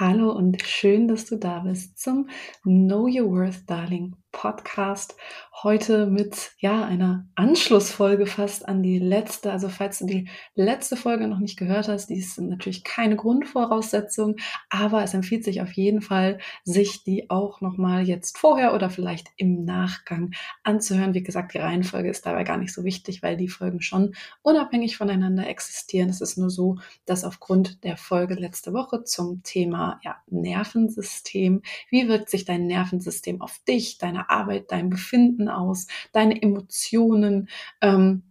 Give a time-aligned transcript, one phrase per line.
[0.00, 2.30] Hallo und schön, dass du da bist zum
[2.62, 5.16] Know Your Worth Darling Podcast.
[5.62, 9.52] Heute mit, ja, einer Anschlussfolge fast an die letzte.
[9.52, 14.36] Also falls du die letzte Folge noch nicht gehört hast, die ist natürlich keine Grundvoraussetzung,
[14.70, 19.28] aber es empfiehlt sich auf jeden Fall, sich die auch nochmal jetzt vorher oder vielleicht
[19.36, 21.14] im Nachgang anzuhören.
[21.14, 24.96] Wie gesagt, die Reihenfolge ist dabei gar nicht so wichtig, weil die Folgen schon unabhängig
[24.96, 26.08] voneinander existieren.
[26.08, 32.08] Es ist nur so, dass aufgrund der Folge letzte Woche zum Thema ja, Nervensystem, wie
[32.08, 37.48] wirkt sich dein Nervensystem auf dich, deine deine Arbeit, dein Befinden aus, deine Emotionen,
[37.80, 38.22] ähm,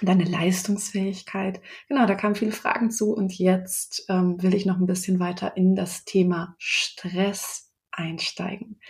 [0.00, 1.60] deine Leistungsfähigkeit.
[1.88, 5.56] Genau, da kamen viele Fragen zu und jetzt ähm, will ich noch ein bisschen weiter
[5.56, 8.80] in das Thema Stress einsteigen.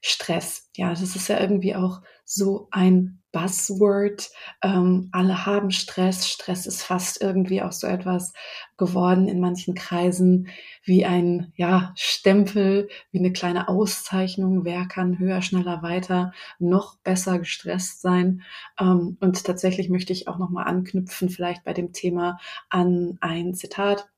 [0.00, 4.30] Stress, ja, das ist ja irgendwie auch so ein Buzzword.
[4.62, 6.28] Ähm, alle haben Stress.
[6.28, 8.32] Stress ist fast irgendwie auch so etwas
[8.76, 10.48] geworden in manchen Kreisen
[10.84, 14.64] wie ein ja, Stempel, wie eine kleine Auszeichnung.
[14.64, 18.42] Wer kann höher, schneller, weiter, noch besser gestresst sein?
[18.78, 22.38] Ähm, und tatsächlich möchte ich auch nochmal anknüpfen, vielleicht bei dem Thema
[22.68, 24.11] an ein Zitat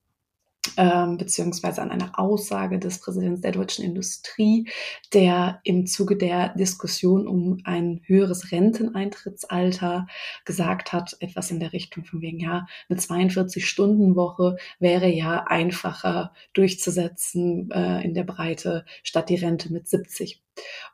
[0.77, 4.69] ähm, beziehungsweise an eine Aussage des Präsidenten der deutschen Industrie,
[5.13, 10.07] der im Zuge der Diskussion um ein höheres Renteneintrittsalter
[10.45, 17.71] gesagt hat, etwas in der Richtung von wegen, ja, eine 42-Stunden-Woche wäre ja einfacher durchzusetzen
[17.71, 20.43] äh, in der Breite statt die Rente mit 70.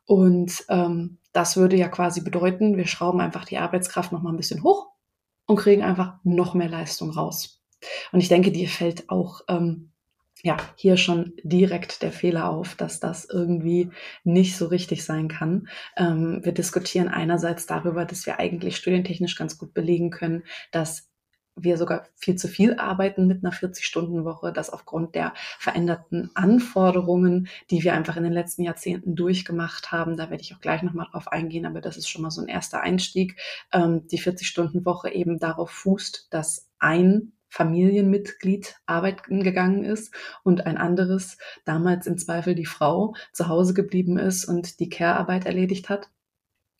[0.07, 4.37] Und ähm, das würde ja quasi bedeuten, wir schrauben einfach die Arbeitskraft noch mal ein
[4.37, 4.89] bisschen hoch
[5.47, 7.60] und kriegen einfach noch mehr Leistung raus.
[8.13, 9.91] Und ich denke, dir fällt auch ähm,
[10.43, 13.91] ja hier schon direkt der Fehler auf, dass das irgendwie
[14.25, 15.69] nicht so richtig sein kann.
[15.97, 21.11] Ähm, wir diskutieren einerseits darüber, dass wir eigentlich studientechnisch ganz gut belegen können, dass
[21.57, 27.83] wir sogar viel zu viel arbeiten mit einer 40-Stunden-Woche, dass aufgrund der veränderten Anforderungen, die
[27.83, 31.29] wir einfach in den letzten Jahrzehnten durchgemacht haben, da werde ich auch gleich nochmal drauf
[31.29, 33.39] eingehen, aber das ist schon mal so ein erster Einstieg,
[33.73, 41.37] ähm, die 40-Stunden-Woche eben darauf fußt, dass ein Familienmitglied arbeiten gegangen ist und ein anderes
[41.65, 46.09] damals im Zweifel die Frau zu Hause geblieben ist und die Care-Arbeit erledigt hat.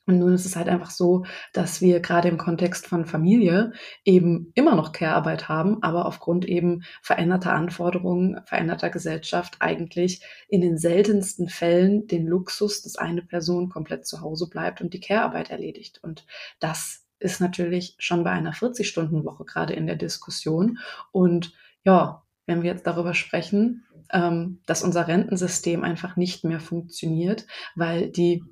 [0.07, 3.73] Und nun ist es halt einfach so, dass wir gerade im Kontext von Familie
[4.05, 10.79] eben immer noch Care-Arbeit haben, aber aufgrund eben veränderter Anforderungen, veränderter Gesellschaft eigentlich in den
[10.79, 16.01] seltensten Fällen den Luxus, dass eine Person komplett zu Hause bleibt und die Care-Arbeit erledigt.
[16.03, 16.27] Und
[16.59, 20.79] das ist natürlich schon bei einer 40-Stunden-Woche gerade in der Diskussion.
[21.13, 21.53] Und
[21.85, 28.09] ja, wenn wir jetzt darüber sprechen, ähm, dass unser Rentensystem einfach nicht mehr funktioniert, weil
[28.11, 28.43] die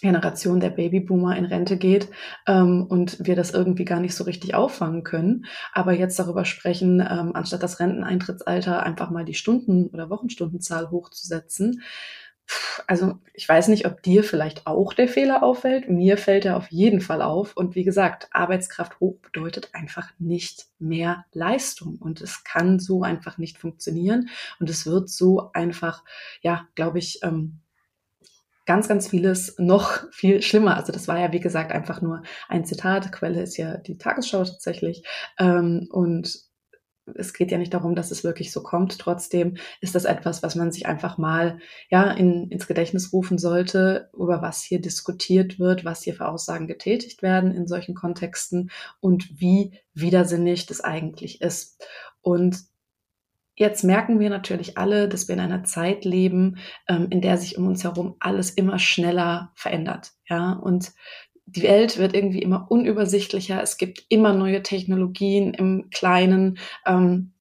[0.00, 2.08] Generation der Babyboomer in Rente geht
[2.46, 5.44] ähm, und wir das irgendwie gar nicht so richtig auffangen können.
[5.72, 11.82] Aber jetzt darüber sprechen, ähm, anstatt das Renteneintrittsalter einfach mal die Stunden- oder Wochenstundenzahl hochzusetzen,
[12.86, 15.88] also ich weiß nicht, ob dir vielleicht auch der Fehler auffällt.
[15.88, 17.56] Mir fällt er auf jeden Fall auf.
[17.56, 21.96] Und wie gesagt, Arbeitskraft hoch bedeutet einfach nicht mehr Leistung.
[21.96, 24.28] Und es kann so einfach nicht funktionieren.
[24.58, 26.04] Und es wird so einfach,
[26.42, 27.60] ja, glaube ich, ähm,
[28.66, 30.76] ganz, ganz vieles noch viel schlimmer.
[30.76, 33.10] Also das war ja, wie gesagt, einfach nur ein Zitat.
[33.12, 35.04] Quelle ist ja die Tagesschau tatsächlich.
[35.38, 36.49] Ähm, und
[37.16, 38.98] es geht ja nicht darum, dass es wirklich so kommt.
[38.98, 41.58] Trotzdem ist das etwas, was man sich einfach mal
[41.90, 46.66] ja in, ins Gedächtnis rufen sollte, über was hier diskutiert wird, was hier für Aussagen
[46.66, 51.84] getätigt werden in solchen Kontexten und wie widersinnig das eigentlich ist.
[52.22, 52.70] Und
[53.60, 56.56] Jetzt merken wir natürlich alle, dass wir in einer Zeit leben,
[56.88, 60.12] ähm, in der sich um uns herum alles immer schneller verändert.
[60.30, 60.92] Ja, und
[61.56, 63.62] die Welt wird irgendwie immer unübersichtlicher.
[63.62, 66.58] Es gibt immer neue Technologien im Kleinen.
[66.86, 67.32] Ähm,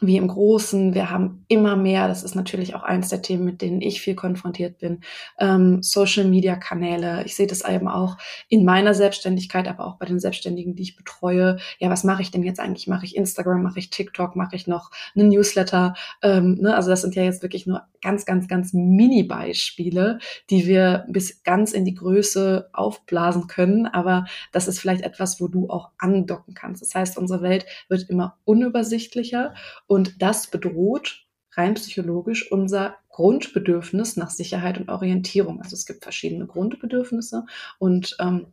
[0.00, 0.94] wie im Großen.
[0.94, 4.14] Wir haben immer mehr, das ist natürlich auch eins der Themen, mit denen ich viel
[4.14, 5.00] konfrontiert bin,
[5.38, 7.24] ähm, Social-Media-Kanäle.
[7.24, 8.16] Ich sehe das eben auch
[8.48, 11.58] in meiner Selbstständigkeit, aber auch bei den Selbstständigen, die ich betreue.
[11.78, 12.86] Ja, was mache ich denn jetzt eigentlich?
[12.86, 15.94] Mache ich Instagram, mache ich TikTok, mache ich noch einen Newsletter?
[16.22, 16.76] Ähm, ne?
[16.76, 21.72] Also das sind ja jetzt wirklich nur ganz, ganz, ganz Mini-Beispiele, die wir bis ganz
[21.72, 23.86] in die Größe aufblasen können.
[23.86, 26.82] Aber das ist vielleicht etwas, wo du auch andocken kannst.
[26.82, 29.54] Das heißt, unsere Welt wird immer unübersichtlicher
[29.88, 31.26] und das bedroht
[31.56, 35.60] rein psychologisch unser Grundbedürfnis nach Sicherheit und Orientierung.
[35.60, 37.46] Also es gibt verschiedene Grundbedürfnisse
[37.80, 38.52] und ähm,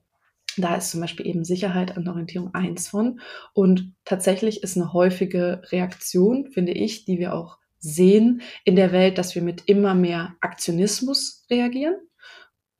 [0.57, 3.19] da ist zum Beispiel eben Sicherheit und Orientierung eins von.
[3.53, 9.17] Und tatsächlich ist eine häufige Reaktion, finde ich, die wir auch sehen in der Welt,
[9.17, 11.95] dass wir mit immer mehr Aktionismus reagieren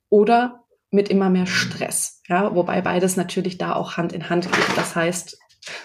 [0.08, 2.22] oder mit immer mehr Stress.
[2.28, 4.76] Ja, wobei beides natürlich da auch Hand in Hand geht.
[4.76, 5.38] Das heißt,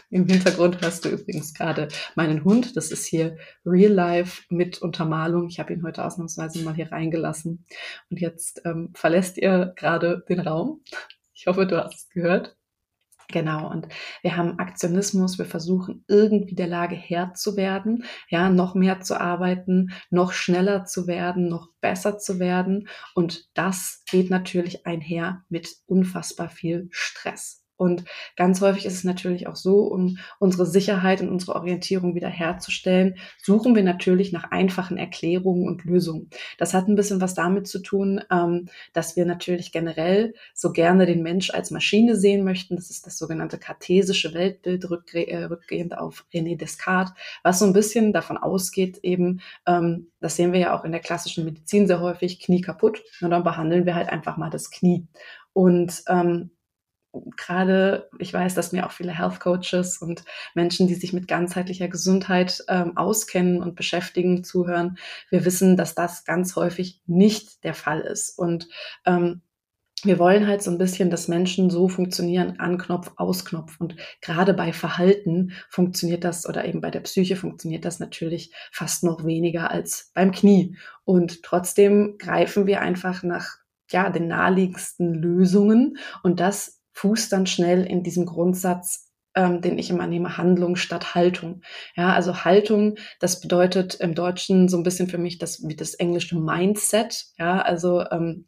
[0.10, 2.76] Im Hintergrund hörst du übrigens gerade meinen Hund.
[2.76, 5.48] Das ist hier Real Life mit Untermalung.
[5.48, 7.66] Ich habe ihn heute ausnahmsweise mal hier reingelassen.
[8.10, 10.82] Und jetzt ähm, verlässt ihr gerade den Raum.
[11.34, 12.56] Ich hoffe, du hast es gehört.
[13.32, 13.88] Genau, und
[14.22, 19.20] wir haben Aktionismus, wir versuchen irgendwie der Lage Herr zu werden, ja, noch mehr zu
[19.20, 22.90] arbeiten, noch schneller zu werden, noch besser zu werden.
[23.16, 27.61] Und das geht natürlich einher mit unfassbar viel Stress.
[27.82, 28.04] Und
[28.36, 33.74] ganz häufig ist es natürlich auch so, um unsere Sicherheit und unsere Orientierung wiederherzustellen, suchen
[33.74, 36.30] wir natürlich nach einfachen Erklärungen und Lösungen.
[36.60, 41.08] Das hat ein bisschen was damit zu tun, ähm, dass wir natürlich generell so gerne
[41.08, 42.76] den Mensch als Maschine sehen möchten.
[42.76, 44.84] Das ist das sogenannte kartesische Weltbild,
[45.16, 50.54] äh, rückgehend auf René Descartes, was so ein bisschen davon ausgeht, eben, ähm, das sehen
[50.54, 53.02] wir ja auch in der klassischen Medizin sehr häufig, Knie kaputt.
[53.22, 55.08] Und dann behandeln wir halt einfach mal das Knie.
[55.54, 56.52] Und ähm,
[57.36, 60.24] gerade, ich weiß, dass mir auch viele Health Coaches und
[60.56, 64.98] Menschen, die sich mit ganzheitlicher Gesundheit ähm, auskennen und beschäftigen, zuhören.
[65.30, 68.38] Wir wissen, dass das ganz häufig nicht der Fall ist.
[68.38, 68.68] Und
[69.06, 69.42] ähm,
[70.04, 73.80] wir wollen halt so ein bisschen, dass Menschen so funktionieren, Anknopf, Ausknopf.
[73.80, 79.04] Und gerade bei Verhalten funktioniert das oder eben bei der Psyche funktioniert das natürlich fast
[79.04, 80.76] noch weniger als beim Knie.
[81.04, 83.58] Und trotzdem greifen wir einfach nach
[83.92, 85.98] ja, den naheliegendsten Lösungen.
[86.24, 91.16] Und das fußt dann schnell in diesem Grundsatz, ähm, den ich immer nehme, Handlung statt
[91.16, 91.62] Haltung.
[91.96, 95.94] Ja, also Haltung, das bedeutet im Deutschen so ein bisschen für mich das wie das
[95.94, 97.28] englische Mindset.
[97.38, 98.46] Ja, also ähm,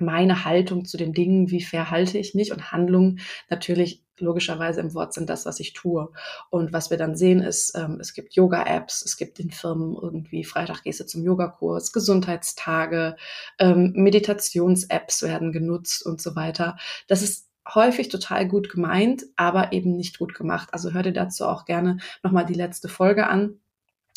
[0.00, 3.18] meine Haltung zu den Dingen, wie verhalte ich mich und Handlung
[3.48, 6.10] natürlich logischerweise im Wort sind das, was ich tue.
[6.50, 10.44] Und was wir dann sehen ist, ähm, es gibt Yoga-Apps, es gibt in Firmen irgendwie
[10.44, 13.16] Freitag gehst du zum Yogakurs, Gesundheitstage,
[13.58, 16.76] ähm, Meditations-Apps werden genutzt und so weiter.
[17.08, 20.68] Das ist häufig total gut gemeint, aber eben nicht gut gemacht.
[20.72, 23.60] Also hör dir dazu auch gerne nochmal die letzte Folge an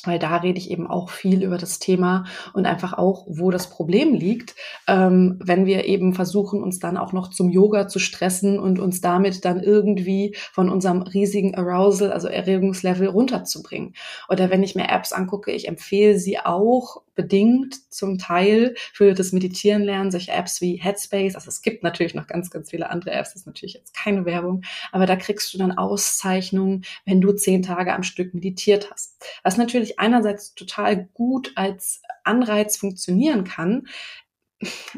[0.04, 3.70] weil da rede ich eben auch viel über das Thema und einfach auch, wo das
[3.70, 4.56] Problem liegt,
[4.88, 9.02] ähm, wenn wir eben versuchen, uns dann auch noch zum Yoga zu stressen und uns
[9.02, 13.94] damit dann irgendwie von unserem riesigen Arousal, also Erregungslevel runterzubringen.
[14.30, 19.32] Oder wenn ich mir Apps angucke, ich empfehle sie auch bedingt zum Teil für das
[19.32, 21.36] Meditieren lernen, solche Apps wie Headspace.
[21.36, 24.26] Also es gibt natürlich noch ganz, ganz viele andere Apps, das ist natürlich jetzt keine
[24.26, 29.24] Werbung, aber da kriegst du dann Auszeichnungen, wenn du zehn Tage am Stück meditiert hast.
[29.44, 33.88] Was natürlich einerseits total gut als Anreiz funktionieren kann,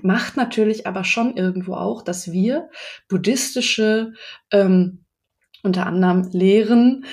[0.01, 2.69] macht natürlich aber schon irgendwo auch, dass wir
[3.07, 4.13] buddhistische
[4.51, 5.06] ähm,
[5.63, 7.06] unter anderem Lehren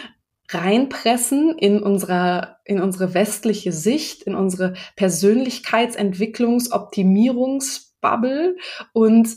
[0.55, 8.57] reinpressen in unserer, in unsere westliche Sicht, in unsere Persönlichkeitsentwicklungs-, Optimierungsbubble
[8.93, 9.29] und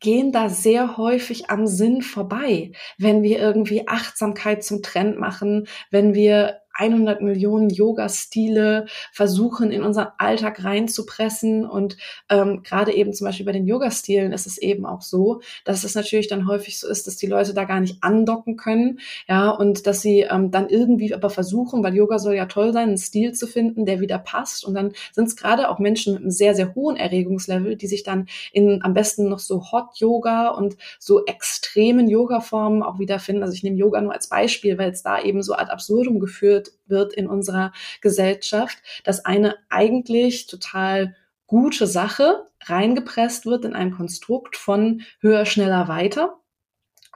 [0.00, 6.14] gehen da sehr häufig am Sinn vorbei, wenn wir irgendwie Achtsamkeit zum Trend machen, wenn
[6.14, 11.64] wir 100 Millionen Yoga-Stile versuchen, in unseren Alltag reinzupressen.
[11.64, 11.96] Und
[12.28, 15.94] ähm, gerade eben zum Beispiel bei den Yoga-Stilen ist es eben auch so, dass es
[15.94, 18.98] natürlich dann häufig so ist, dass die Leute da gar nicht andocken können.
[19.28, 22.88] Ja, und dass sie ähm, dann irgendwie aber versuchen, weil Yoga soll ja toll sein,
[22.88, 24.64] einen Stil zu finden, der wieder passt.
[24.64, 28.02] Und dann sind es gerade auch Menschen mit einem sehr, sehr hohen Erregungslevel, die sich
[28.02, 33.42] dann in am besten noch so Hot-Yoga und so extremen Yoga-Formen auch wiederfinden.
[33.42, 36.63] Also ich nehme Yoga nur als Beispiel, weil es da eben so ad absurdum geführt
[36.64, 41.16] behandelt wird in unserer Gesellschaft, dass eine eigentlich total
[41.46, 46.38] gute Sache reingepresst wird in ein Konstrukt von höher, schneller, weiter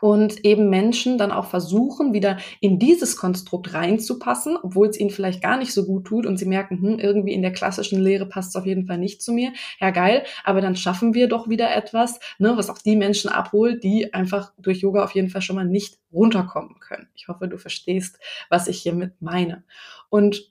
[0.01, 5.43] und eben Menschen dann auch versuchen, wieder in dieses Konstrukt reinzupassen, obwohl es ihnen vielleicht
[5.43, 8.51] gar nicht so gut tut und sie merken, hm, irgendwie in der klassischen Lehre passt
[8.51, 9.53] es auf jeden Fall nicht zu mir.
[9.81, 13.83] Ja, geil, aber dann schaffen wir doch wieder etwas, ne, was auch die Menschen abholt,
[13.83, 17.09] die einfach durch Yoga auf jeden Fall schon mal nicht runterkommen können.
[17.15, 19.65] Ich hoffe, du verstehst, was ich hiermit meine.
[20.11, 20.51] Und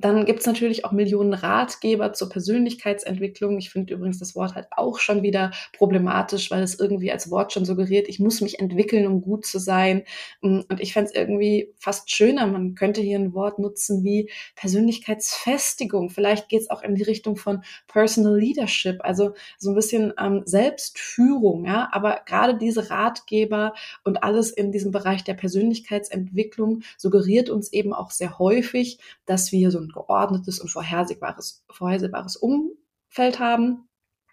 [0.00, 3.58] dann gibt's natürlich auch Millionen Ratgeber zur Persönlichkeitsentwicklung.
[3.58, 7.52] Ich finde übrigens das Wort halt auch schon wieder problematisch, weil es irgendwie als Wort
[7.52, 10.04] schon suggeriert, ich muss mich entwickeln, um gut zu sein.
[10.40, 14.30] Mm, und ich fände es irgendwie fast schöner, man könnte hier ein Wort nutzen wie
[14.54, 16.10] Persönlichkeitsfestigung.
[16.10, 21.66] Vielleicht geht's auch in die Richtung von Personal Leadership, also so ein bisschen ähm, Selbstführung.
[21.66, 21.88] Ja?
[21.90, 23.74] Aber gerade diese Ratgeber
[24.04, 29.72] und alles in diesem Bereich der Persönlichkeitsentwicklung suggeriert uns eben auch sehr häufig, dass wir
[29.72, 33.88] so ein geordnetes und vorhersehbares, vorhersehbares Umfeld haben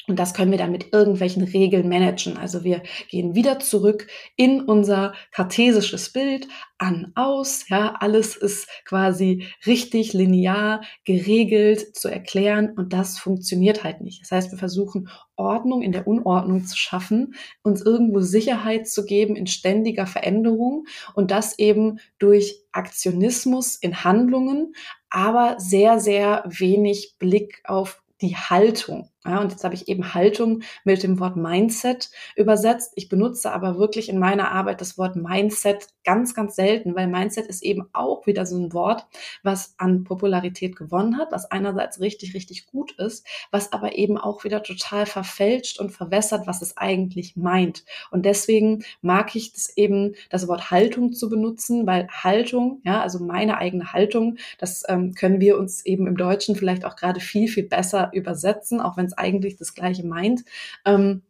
[0.07, 2.37] Und das können wir dann mit irgendwelchen Regeln managen.
[2.37, 6.47] Also wir gehen wieder zurück in unser kartesisches Bild,
[6.77, 14.01] an, aus, ja, alles ist quasi richtig linear geregelt zu erklären und das funktioniert halt
[14.01, 14.21] nicht.
[14.21, 19.35] Das heißt, wir versuchen Ordnung in der Unordnung zu schaffen, uns irgendwo Sicherheit zu geben
[19.37, 24.73] in ständiger Veränderung und das eben durch Aktionismus in Handlungen,
[25.15, 29.09] aber sehr, sehr wenig Blick auf die Haltung.
[29.25, 32.93] Ja, und jetzt habe ich eben Haltung mit dem Wort Mindset übersetzt.
[32.95, 37.47] Ich benutze aber wirklich in meiner Arbeit das Wort Mindset ganz, ganz selten, weil Mindset
[37.47, 39.07] ist eben auch wieder so ein Wort,
[39.41, 44.43] was an Popularität gewonnen hat, was einerseits richtig, richtig gut ist, was aber eben auch
[44.43, 47.83] wieder total verfälscht und verwässert, was es eigentlich meint.
[48.11, 53.23] Und deswegen mag ich das eben, das Wort Haltung zu benutzen, weil Haltung, ja, also
[53.23, 57.47] meine eigene Haltung, das ähm, können wir uns eben im Deutschen vielleicht auch gerade viel,
[57.47, 60.43] viel besser übersetzen, auch wenn es eigentlich das Gleiche meint.
[60.85, 61.23] Ähm,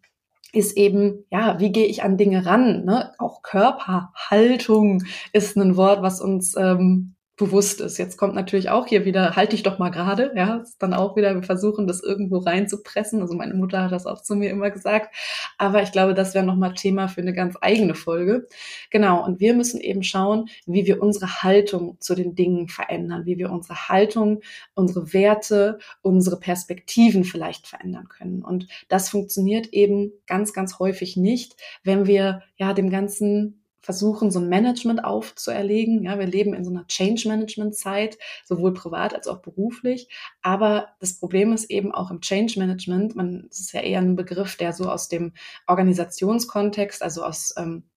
[0.54, 2.86] ist eben, ja, wie gehe ich an Dinge ran?
[2.86, 3.14] Ne?
[3.18, 7.98] Auch Körperhaltung ist ein Wort, was uns ähm, bewusst ist.
[7.98, 11.18] Jetzt kommt natürlich auch hier wieder, halte ich doch mal gerade, ja, ist dann auch
[11.18, 13.22] wieder, wir versuchen das irgendwo reinzupressen.
[13.22, 15.14] Also meine Mutter hat das auch zu mir immer gesagt.
[15.58, 18.48] Aber ich glaube, das wäre nochmal Thema für eine ganz eigene Folge.
[18.90, 19.26] Genau.
[19.26, 23.52] Und wir müssen eben schauen, wie wir unsere Haltung zu den Dingen verändern, wie wir
[23.52, 24.42] unsere Haltung,
[24.74, 28.44] unsere Werte, unsere Perspektiven vielleicht verändern können.
[28.44, 34.40] Und das funktioniert eben ganz, ganz häufig nicht, wenn wir ja dem ganzen versuchen, so
[34.40, 36.04] ein Management aufzuerlegen.
[36.04, 40.10] Ja, wir leben in so einer Change-Management-Zeit, sowohl privat als auch beruflich.
[40.42, 44.58] Aber das Problem ist eben auch im Change-Management, man, das ist ja eher ein Begriff,
[44.58, 45.34] der so aus dem
[45.68, 47.95] Organisationskontext, also aus ähm, äh,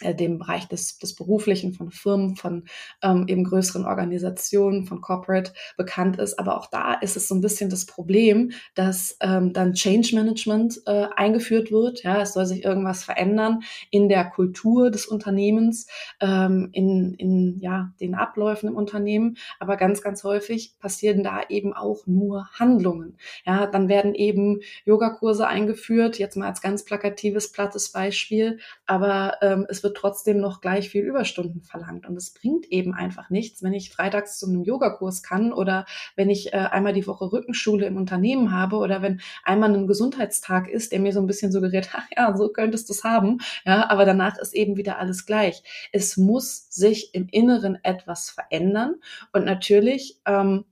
[0.00, 2.64] dem Bereich des, des Beruflichen, von Firmen, von
[3.02, 6.38] ähm, eben größeren Organisationen, von Corporate bekannt ist.
[6.38, 10.82] Aber auch da ist es so ein bisschen das Problem, dass ähm, dann Change Management
[10.86, 12.02] äh, eingeführt wird.
[12.02, 15.86] Ja, es soll sich irgendwas verändern in der Kultur des Unternehmens,
[16.20, 19.36] ähm, in, in ja, den Abläufen im Unternehmen.
[19.58, 23.16] Aber ganz, ganz häufig passieren da eben auch nur Handlungen.
[23.44, 28.58] Ja, dann werden eben Yogakurse eingeführt, jetzt mal als ganz plakatives, plattes Beispiel.
[28.86, 32.06] Aber ähm, es wird wird trotzdem noch gleich viel Überstunden verlangt.
[32.06, 36.28] Und es bringt eben einfach nichts, wenn ich freitags zu einem Yogakurs kann oder wenn
[36.28, 40.92] ich äh, einmal die Woche Rückenschule im Unternehmen habe oder wenn einmal ein Gesundheitstag ist,
[40.92, 43.38] der mir so ein bisschen suggeriert, ach ja, so könntest du es haben.
[43.64, 45.62] Ja, aber danach ist eben wieder alles gleich.
[45.92, 48.96] Es muss sich im Inneren etwas verändern.
[49.32, 50.64] Und natürlich, ähm,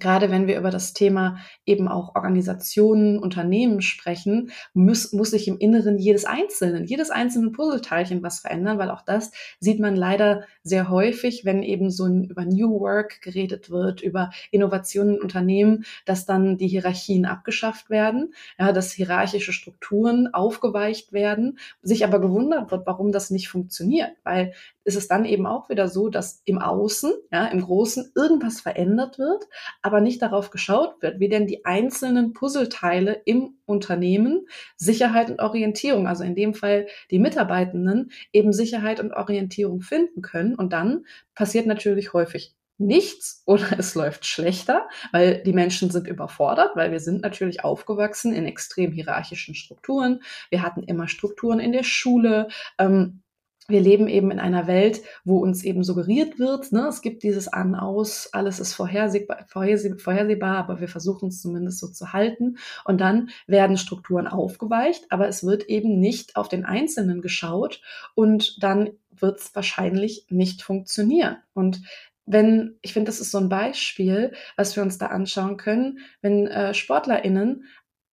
[0.00, 5.58] gerade wenn wir über das Thema eben auch Organisationen, Unternehmen sprechen, muss, muss sich im
[5.58, 10.90] Inneren jedes einzelne, jedes einzelne Puzzleteilchen was verändern, weil auch das sieht man leider sehr
[10.90, 16.56] häufig, wenn eben so über New Work geredet wird, über Innovationen in Unternehmen, dass dann
[16.56, 23.12] die Hierarchien abgeschafft werden, ja, dass hierarchische Strukturen aufgeweicht werden, sich aber gewundert wird, warum
[23.12, 24.52] das nicht funktioniert, weil
[24.86, 29.18] ist es dann eben auch wieder so, dass im Außen, ja, im Großen irgendwas verändert
[29.18, 29.44] wird,
[29.82, 36.06] aber nicht darauf geschaut wird, wie denn die einzelnen Puzzleteile im Unternehmen Sicherheit und Orientierung,
[36.06, 40.54] also in dem Fall die Mitarbeitenden, eben Sicherheit und Orientierung finden können.
[40.54, 46.76] Und dann passiert natürlich häufig nichts oder es läuft schlechter, weil die Menschen sind überfordert,
[46.76, 50.22] weil wir sind natürlich aufgewachsen in extrem hierarchischen Strukturen.
[50.50, 52.48] Wir hatten immer Strukturen in der Schule.
[52.78, 53.22] Ähm,
[53.68, 57.48] wir leben eben in einer Welt, wo uns eben suggeriert wird, ne, es gibt dieses
[57.48, 62.58] An, Aus, alles ist vorhersehbar, vorhersehbar, aber wir versuchen es zumindest so zu halten.
[62.84, 67.80] Und dann werden Strukturen aufgeweicht, aber es wird eben nicht auf den Einzelnen geschaut
[68.14, 71.36] und dann wird es wahrscheinlich nicht funktionieren.
[71.54, 71.82] Und
[72.26, 76.46] wenn, ich finde, das ist so ein Beispiel, was wir uns da anschauen können, wenn
[76.46, 77.64] äh, SportlerInnen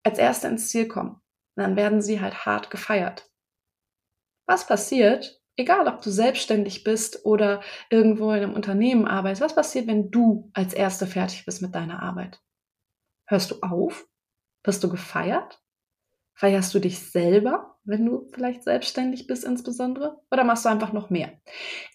[0.03, 1.19] als Erste ins Ziel kommen,
[1.55, 3.29] dann werden sie halt hart gefeiert.
[4.45, 9.87] Was passiert, egal ob du selbstständig bist oder irgendwo in einem Unternehmen arbeitest, was passiert,
[9.87, 12.41] wenn du als Erste fertig bist mit deiner Arbeit?
[13.27, 14.07] Hörst du auf?
[14.63, 15.59] Wirst du gefeiert?
[16.35, 20.19] Feierst du dich selber, wenn du vielleicht selbstständig bist insbesondere?
[20.31, 21.31] Oder machst du einfach noch mehr?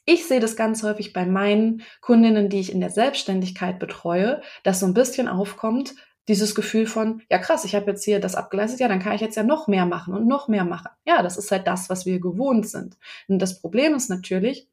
[0.04, 4.80] Ich sehe das ganz häufig bei meinen Kundinnen, die ich in der Selbstständigkeit betreue, dass
[4.80, 5.94] so ein bisschen aufkommt,
[6.28, 9.20] dieses Gefühl von, ja krass, ich habe jetzt hier das abgeleistet, ja, dann kann ich
[9.20, 10.90] jetzt ja noch mehr machen und noch mehr machen.
[11.06, 12.96] Ja, das ist halt das, was wir gewohnt sind.
[13.26, 14.68] Und das Problem ist natürlich,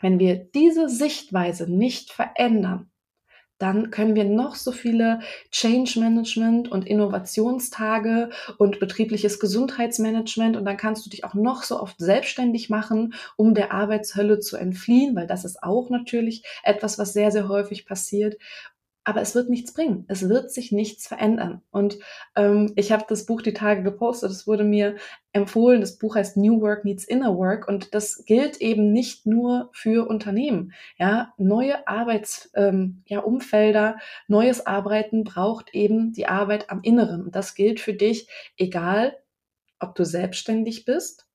[0.00, 2.90] wenn wir diese Sichtweise nicht verändern,
[3.62, 5.20] dann können wir noch so viele
[5.52, 11.78] Change Management und Innovationstage und betriebliches Gesundheitsmanagement und dann kannst du dich auch noch so
[11.80, 17.12] oft selbstständig machen, um der Arbeitshölle zu entfliehen, weil das ist auch natürlich etwas, was
[17.12, 18.36] sehr, sehr häufig passiert.
[19.04, 20.04] Aber es wird nichts bringen.
[20.08, 21.62] Es wird sich nichts verändern.
[21.70, 21.98] Und
[22.36, 24.30] ähm, ich habe das Buch die Tage gepostet.
[24.30, 24.96] Es wurde mir
[25.32, 25.80] empfohlen.
[25.80, 30.08] Das Buch heißt New Work Needs Inner Work und das gilt eben nicht nur für
[30.08, 30.72] Unternehmen.
[30.98, 33.96] Ja, neue Arbeitsumfelder, ja, Umfelder,
[34.28, 37.24] neues Arbeiten braucht eben die Arbeit am Inneren.
[37.24, 39.16] Und das gilt für dich, egal
[39.80, 41.26] ob du selbstständig bist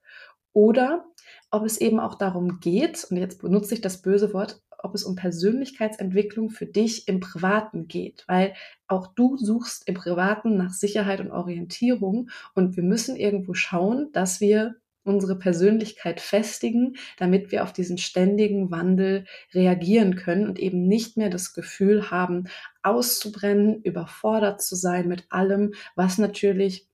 [0.54, 1.06] oder
[1.52, 5.04] ob es eben auch darum geht, und jetzt benutze ich das böse Wort, ob es
[5.04, 8.54] um Persönlichkeitsentwicklung für dich im Privaten geht, weil
[8.88, 14.42] auch du suchst im Privaten nach Sicherheit und Orientierung und wir müssen irgendwo schauen, dass
[14.42, 14.76] wir
[15.08, 21.30] unsere Persönlichkeit festigen, damit wir auf diesen ständigen Wandel reagieren können und eben nicht mehr
[21.30, 22.50] das Gefühl haben,
[22.84, 26.87] auszubrennen, überfordert zu sein mit allem, was natürlich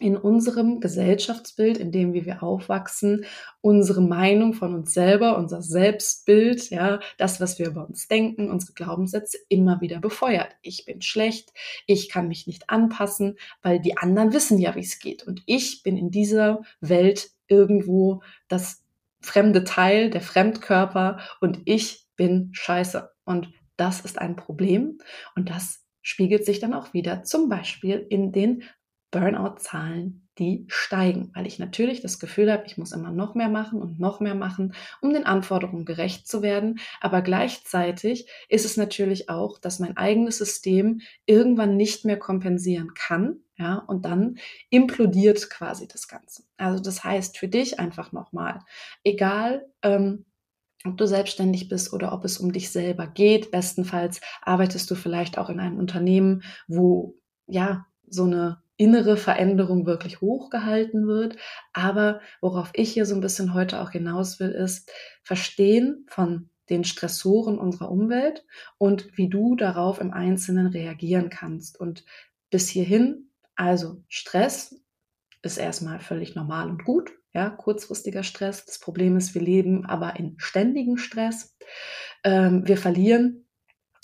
[0.00, 3.26] in unserem Gesellschaftsbild, in dem wir aufwachsen,
[3.60, 8.72] unsere Meinung von uns selber, unser Selbstbild, ja, das, was wir über uns denken, unsere
[8.72, 10.56] Glaubenssätze immer wieder befeuert.
[10.62, 11.52] Ich bin schlecht,
[11.86, 15.26] ich kann mich nicht anpassen, weil die anderen wissen ja, wie es geht.
[15.26, 18.82] Und ich bin in dieser Welt irgendwo das
[19.20, 23.10] fremde Teil, der Fremdkörper und ich bin scheiße.
[23.24, 24.98] Und das ist ein Problem
[25.36, 28.62] und das spiegelt sich dann auch wieder zum Beispiel in den
[29.10, 33.82] Burnout-Zahlen, die steigen, weil ich natürlich das Gefühl habe, ich muss immer noch mehr machen
[33.82, 36.80] und noch mehr machen, um den Anforderungen gerecht zu werden.
[37.00, 43.40] Aber gleichzeitig ist es natürlich auch, dass mein eigenes System irgendwann nicht mehr kompensieren kann.
[43.58, 44.38] Ja, und dann
[44.70, 46.44] implodiert quasi das Ganze.
[46.56, 48.60] Also das heißt für dich einfach nochmal,
[49.04, 50.24] egal, ähm,
[50.86, 53.50] ob du selbstständig bist oder ob es um dich selber geht.
[53.50, 60.22] Bestenfalls arbeitest du vielleicht auch in einem Unternehmen, wo ja so eine innere Veränderung wirklich
[60.22, 61.36] hochgehalten wird.
[61.74, 64.90] Aber worauf ich hier so ein bisschen heute auch hinaus will, ist
[65.22, 68.46] Verstehen von den Stressoren unserer Umwelt
[68.78, 71.78] und wie du darauf im Einzelnen reagieren kannst.
[71.78, 72.06] Und
[72.48, 74.80] bis hierhin, also Stress
[75.42, 77.12] ist erstmal völlig normal und gut.
[77.34, 78.64] Ja, kurzfristiger Stress.
[78.64, 81.54] Das Problem ist, wir leben aber in ständigem Stress.
[82.24, 83.46] Ähm, wir verlieren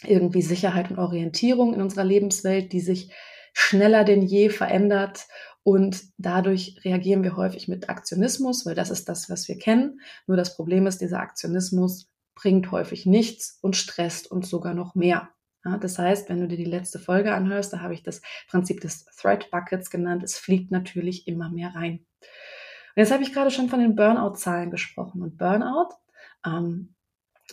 [0.04, 3.10] irgendwie Sicherheit und Orientierung in unserer Lebenswelt, die sich
[3.58, 5.28] schneller denn je verändert
[5.62, 10.00] und dadurch reagieren wir häufig mit Aktionismus, weil das ist das, was wir kennen.
[10.26, 15.30] Nur das Problem ist, dieser Aktionismus bringt häufig nichts und stresst uns sogar noch mehr.
[15.64, 18.82] Ja, das heißt, wenn du dir die letzte Folge anhörst, da habe ich das Prinzip
[18.82, 20.22] des Threat Buckets genannt.
[20.22, 22.04] Es fliegt natürlich immer mehr rein.
[22.20, 25.22] Und jetzt habe ich gerade schon von den Burnout-Zahlen gesprochen.
[25.22, 25.94] Und Burnout
[26.44, 26.94] ähm,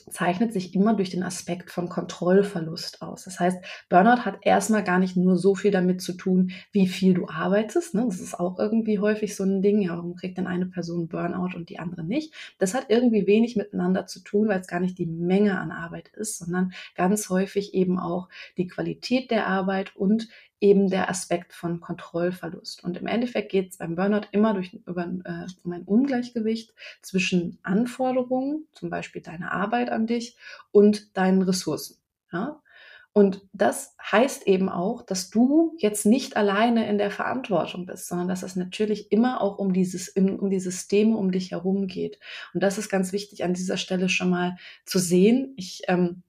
[0.09, 3.23] zeichnet sich immer durch den Aspekt von Kontrollverlust aus.
[3.23, 3.57] Das heißt,
[3.89, 7.93] Burnout hat erstmal gar nicht nur so viel damit zu tun, wie viel du arbeitest.
[7.95, 8.05] Ne?
[8.07, 9.81] Das ist auch irgendwie häufig so ein Ding.
[9.81, 12.33] Ja, warum kriegt denn eine Person Burnout und die andere nicht?
[12.59, 16.09] Das hat irgendwie wenig miteinander zu tun, weil es gar nicht die Menge an Arbeit
[16.09, 20.27] ist, sondern ganz häufig eben auch die Qualität der Arbeit und
[20.63, 22.85] eben der Aspekt von Kontrollverlust.
[22.85, 27.59] Und im Endeffekt geht es beim Burnout immer durch, über, äh, um ein Ungleichgewicht zwischen
[27.63, 30.37] Anforderungen, zum Beispiel deine Arbeit an dich,
[30.71, 31.97] und deinen Ressourcen.
[32.31, 32.61] Ja?
[33.11, 38.29] Und das heißt eben auch, dass du jetzt nicht alleine in der Verantwortung bist, sondern
[38.29, 42.19] dass es natürlich immer auch um dieses, um die Systeme um dich herum geht.
[42.53, 45.53] Und das ist ganz wichtig an dieser Stelle schon mal zu sehen.
[45.57, 46.23] Ich ähm,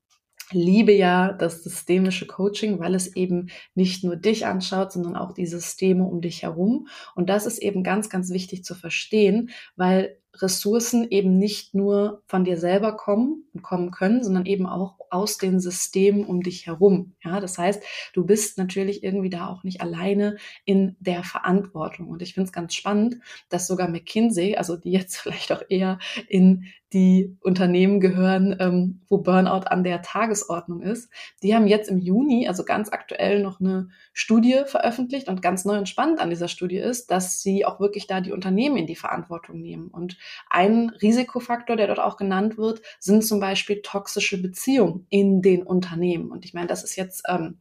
[0.50, 5.46] liebe ja das systemische Coaching, weil es eben nicht nur dich anschaut, sondern auch die
[5.46, 6.88] Systeme um dich herum.
[7.14, 12.44] Und das ist eben ganz, ganz wichtig zu verstehen, weil Ressourcen eben nicht nur von
[12.44, 17.14] dir selber kommen und kommen können, sondern eben auch aus den Systemen um dich herum.
[17.22, 17.82] Ja, das heißt,
[18.14, 22.08] du bist natürlich irgendwie da auch nicht alleine in der Verantwortung.
[22.08, 23.18] Und ich finde es ganz spannend,
[23.48, 29.18] dass sogar McKinsey, also die jetzt vielleicht auch eher in die Unternehmen gehören, ähm, wo
[29.18, 31.10] Burnout an der Tagesordnung ist,
[31.42, 35.76] die haben jetzt im Juni, also ganz aktuell, noch eine Studie veröffentlicht und ganz neu
[35.76, 38.94] und spannend an dieser Studie ist, dass sie auch wirklich da die Unternehmen in die
[38.94, 39.88] Verantwortung nehmen.
[39.88, 40.16] Und
[40.50, 46.30] ein Risikofaktor, der dort auch genannt wird, sind zum Beispiel toxische Beziehungen in den Unternehmen.
[46.30, 47.58] Und ich meine, das ist jetzt ähm,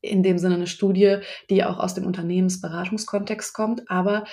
[0.00, 1.18] in dem Sinne eine Studie,
[1.50, 4.24] die auch aus dem Unternehmensberatungskontext kommt, aber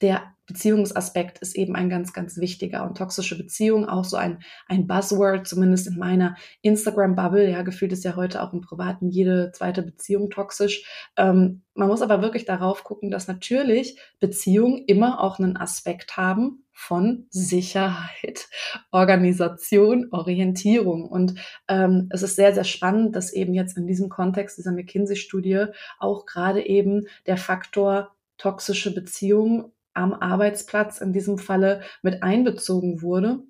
[0.00, 4.86] der Beziehungsaspekt ist eben ein ganz, ganz wichtiger und toxische Beziehung auch so ein, ein
[4.86, 7.50] Buzzword, zumindest in meiner Instagram-Bubble.
[7.50, 10.84] Ja, gefühlt ist ja heute auch im Privaten jede zweite Beziehung toxisch.
[11.16, 16.64] Ähm, man muss aber wirklich darauf gucken, dass natürlich Beziehungen immer auch einen Aspekt haben
[16.80, 18.48] von Sicherheit,
[18.92, 21.08] Organisation, Orientierung.
[21.08, 21.34] Und
[21.66, 25.66] ähm, es ist sehr, sehr spannend, dass eben jetzt in diesem Kontext dieser McKinsey-Studie
[25.98, 33.40] auch gerade eben der Faktor toxische Beziehungen am Arbeitsplatz in diesem Falle mit einbezogen wurde.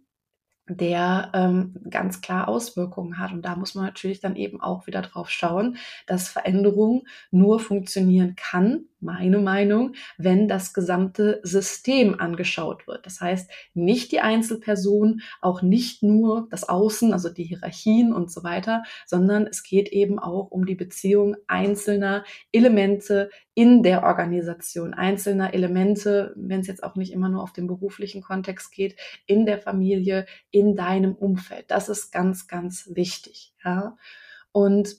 [0.69, 3.33] Der ähm, ganz klar Auswirkungen hat.
[3.33, 5.77] Und da muss man natürlich dann eben auch wieder drauf schauen,
[6.07, 13.07] dass Veränderung nur funktionieren kann, meine Meinung, wenn das gesamte System angeschaut wird.
[13.07, 18.43] Das heißt, nicht die Einzelperson, auch nicht nur das Außen, also die Hierarchien und so
[18.43, 25.53] weiter, sondern es geht eben auch um die Beziehung einzelner Elemente in der Organisation, einzelner
[25.53, 28.95] Elemente, wenn es jetzt auch nicht immer nur auf den beruflichen Kontext geht,
[29.27, 31.69] in der Familie, in deinem Umfeld.
[31.69, 33.53] Das ist ganz, ganz wichtig.
[33.65, 33.97] Ja.
[34.53, 34.97] Und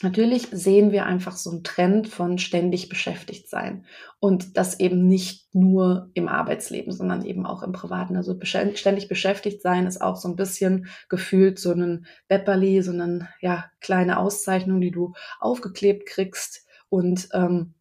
[0.00, 3.84] Natürlich sehen wir einfach so einen Trend von ständig beschäftigt sein
[4.20, 8.16] und das eben nicht nur im Arbeitsleben, sondern eben auch im Privaten.
[8.16, 13.28] Also ständig beschäftigt sein ist auch so ein bisschen gefühlt so ein Bepperli, so eine
[13.40, 17.74] ja, kleine Auszeichnung, die du aufgeklebt kriegst und ähm,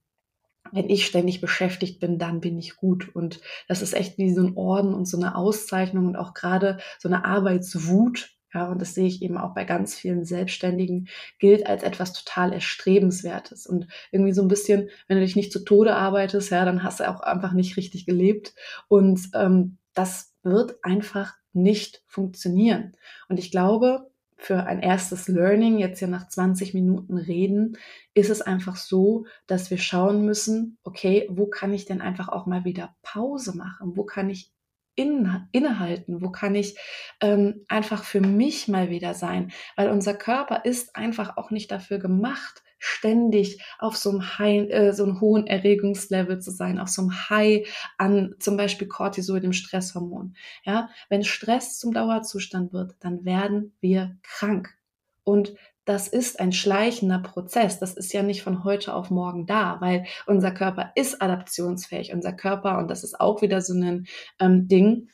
[0.72, 3.14] wenn ich ständig beschäftigt bin, dann bin ich gut.
[3.16, 6.80] Und das ist echt wie so ein Orden und so eine Auszeichnung und auch gerade
[7.00, 11.68] so eine Arbeitswut, ja, und das sehe ich eben auch bei ganz vielen Selbstständigen, gilt
[11.68, 13.68] als etwas total Erstrebenswertes.
[13.68, 17.00] Und irgendwie so ein bisschen, wenn du dich nicht zu Tode arbeitest, ja, dann hast
[17.00, 18.56] du auch einfach nicht richtig gelebt.
[18.88, 22.96] Und ähm, das wird einfach nicht funktionieren.
[23.28, 27.78] Und ich glaube, für ein erstes Learning, jetzt ja nach 20 Minuten reden,
[28.14, 32.46] ist es einfach so, dass wir schauen müssen, okay, wo kann ich denn einfach auch
[32.46, 33.98] mal wieder Pause machen?
[33.98, 34.54] Wo kann ich
[34.96, 36.22] in, innehalten?
[36.22, 36.78] Wo kann ich
[37.22, 39.52] ähm, einfach für mich mal wieder sein?
[39.76, 44.94] Weil unser Körper ist einfach auch nicht dafür gemacht, ständig auf so einem, High, äh,
[44.94, 49.54] so einem hohen Erregungslevel zu sein, auf so einem High an zum Beispiel Cortisol, dem
[49.54, 50.36] Stresshormon.
[50.64, 54.70] Ja, wenn Stress zum Dauerzustand wird, dann werden wir krank.
[55.24, 55.56] Und
[55.88, 57.80] das ist ein schleichender Prozess.
[57.80, 62.14] Das ist ja nicht von heute auf morgen da, weil unser Körper ist adaptionsfähig.
[62.14, 64.06] Unser Körper, und das ist auch wieder so ein
[64.40, 65.10] ähm, Ding,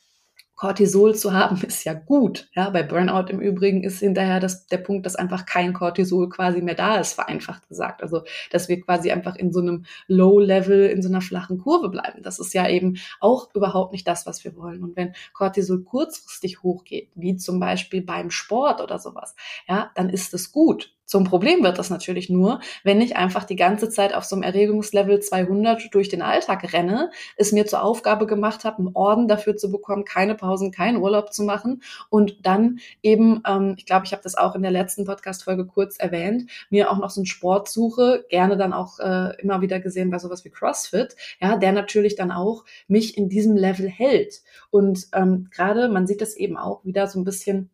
[0.55, 2.49] Cortisol zu haben, ist ja gut.
[2.53, 6.61] Ja, bei Burnout im Übrigen ist hinterher das, der Punkt, dass einfach kein Cortisol quasi
[6.61, 8.03] mehr da ist, vereinfacht gesagt.
[8.03, 12.23] Also, dass wir quasi einfach in so einem Low-Level, in so einer flachen Kurve bleiben.
[12.23, 14.83] Das ist ja eben auch überhaupt nicht das, was wir wollen.
[14.83, 19.35] Und wenn Cortisol kurzfristig hochgeht, wie zum Beispiel beim Sport oder sowas,
[19.67, 20.93] ja, dann ist es gut.
[21.13, 24.41] Zum Problem wird das natürlich nur, wenn ich einfach die ganze Zeit auf so einem
[24.41, 29.55] Erregungslevel 200 durch den Alltag renne, es mir zur Aufgabe gemacht habe, einen Orden dafür
[29.55, 34.11] zu bekommen, keine Pausen, keinen Urlaub zu machen und dann eben, ähm, ich glaube, ich
[34.11, 37.69] habe das auch in der letzten Podcast-Folge kurz erwähnt, mir auch noch so einen Sport
[37.69, 42.15] suche, gerne dann auch äh, immer wieder gesehen bei sowas wie CrossFit, ja, der natürlich
[42.15, 44.41] dann auch mich in diesem Level hält.
[44.71, 47.69] Und ähm, gerade, man sieht das eben auch wieder so ein bisschen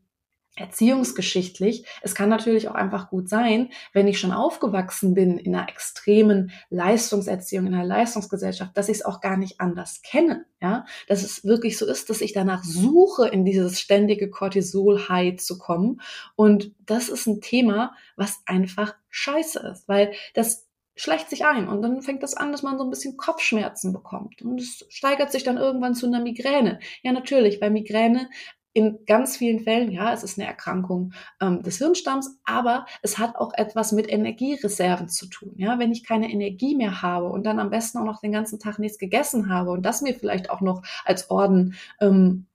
[0.59, 1.85] erziehungsgeschichtlich.
[2.01, 6.51] Es kann natürlich auch einfach gut sein, wenn ich schon aufgewachsen bin in einer extremen
[6.69, 10.45] Leistungserziehung, in einer Leistungsgesellschaft, dass ich es auch gar nicht anders kenne.
[10.61, 15.57] Ja, dass es wirklich so ist, dass ich danach suche, in dieses ständige Cortisol-High zu
[15.57, 16.01] kommen.
[16.35, 20.69] Und das ist ein Thema, was einfach scheiße ist, weil das
[20.99, 24.41] schleicht sich ein und dann fängt das an, dass man so ein bisschen Kopfschmerzen bekommt
[24.41, 26.79] und es steigert sich dann irgendwann zu einer Migräne.
[27.03, 28.29] Ja, natürlich, bei Migräne
[28.73, 33.35] in ganz vielen Fällen, ja, es ist eine Erkrankung ähm, des Hirnstamms, aber es hat
[33.35, 35.53] auch etwas mit Energiereserven zu tun.
[35.57, 38.59] Ja, wenn ich keine Energie mehr habe und dann am besten auch noch den ganzen
[38.59, 42.45] Tag nichts gegessen habe und das mir vielleicht auch noch als Orden ähm,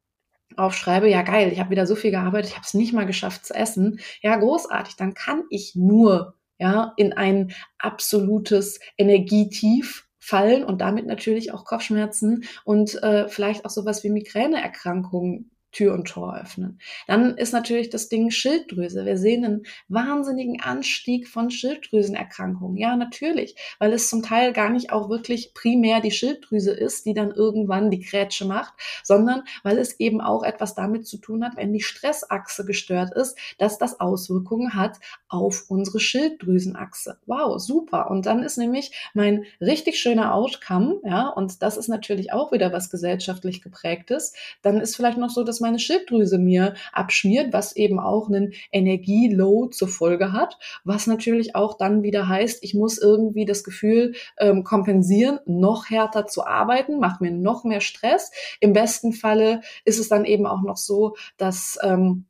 [0.56, 3.44] aufschreibe, ja geil, ich habe wieder so viel gearbeitet, ich habe es nicht mal geschafft
[3.44, 3.98] zu essen.
[4.22, 11.52] Ja, großartig, dann kann ich nur ja in ein absolutes Energietief fallen und damit natürlich
[11.52, 16.78] auch Kopfschmerzen und äh, vielleicht auch sowas wie Migräneerkrankungen Tür und Tor öffnen.
[17.06, 19.04] Dann ist natürlich das Ding Schilddrüse.
[19.04, 22.76] Wir sehen einen wahnsinnigen Anstieg von Schilddrüsenerkrankungen.
[22.78, 27.12] Ja, natürlich, weil es zum Teil gar nicht auch wirklich primär die Schilddrüse ist, die
[27.12, 31.56] dann irgendwann die Grätsche macht, sondern weil es eben auch etwas damit zu tun hat,
[31.56, 37.18] wenn die Stressachse gestört ist, dass das Auswirkungen hat auf unsere Schilddrüsenachse.
[37.26, 38.10] Wow, super.
[38.10, 42.72] Und dann ist nämlich mein richtig schöner Outcome, ja, und das ist natürlich auch wieder
[42.72, 47.98] was gesellschaftlich geprägtes, dann ist vielleicht noch so, dass meine Schilddrüse mir abschmiert, was eben
[47.98, 53.44] auch einen Energieload zur Folge hat, was natürlich auch dann wieder heißt, ich muss irgendwie
[53.44, 58.30] das Gefühl ähm, kompensieren, noch härter zu arbeiten, macht mir noch mehr Stress.
[58.60, 62.26] Im besten Falle ist es dann eben auch noch so, dass ähm,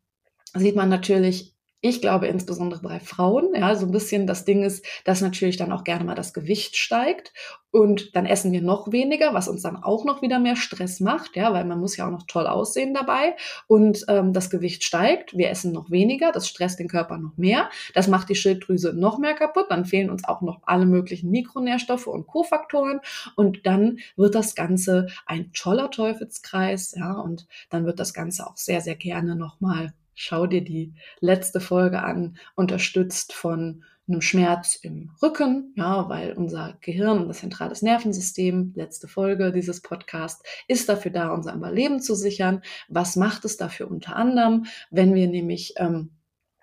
[0.54, 1.53] sieht man natürlich
[1.86, 5.70] Ich glaube insbesondere bei Frauen, ja, so ein bisschen das Ding ist, dass natürlich dann
[5.70, 7.34] auch gerne mal das Gewicht steigt
[7.72, 11.36] und dann essen wir noch weniger, was uns dann auch noch wieder mehr Stress macht,
[11.36, 15.36] ja, weil man muss ja auch noch toll aussehen dabei und ähm, das Gewicht steigt,
[15.36, 19.18] wir essen noch weniger, das stresst den Körper noch mehr, das macht die Schilddrüse noch
[19.18, 23.00] mehr kaputt, dann fehlen uns auch noch alle möglichen Mikronährstoffe und Kofaktoren
[23.36, 28.56] und dann wird das Ganze ein toller Teufelskreis, ja, und dann wird das Ganze auch
[28.56, 35.10] sehr, sehr gerne nochmal schau dir die letzte Folge an, unterstützt von einem Schmerz im
[35.22, 41.32] Rücken, ja, weil unser Gehirn das zentrales Nervensystem, letzte Folge dieses Podcasts, ist dafür da,
[41.32, 42.62] unser Überleben zu sichern.
[42.88, 46.10] Was macht es dafür unter anderem, wenn wir nämlich ähm,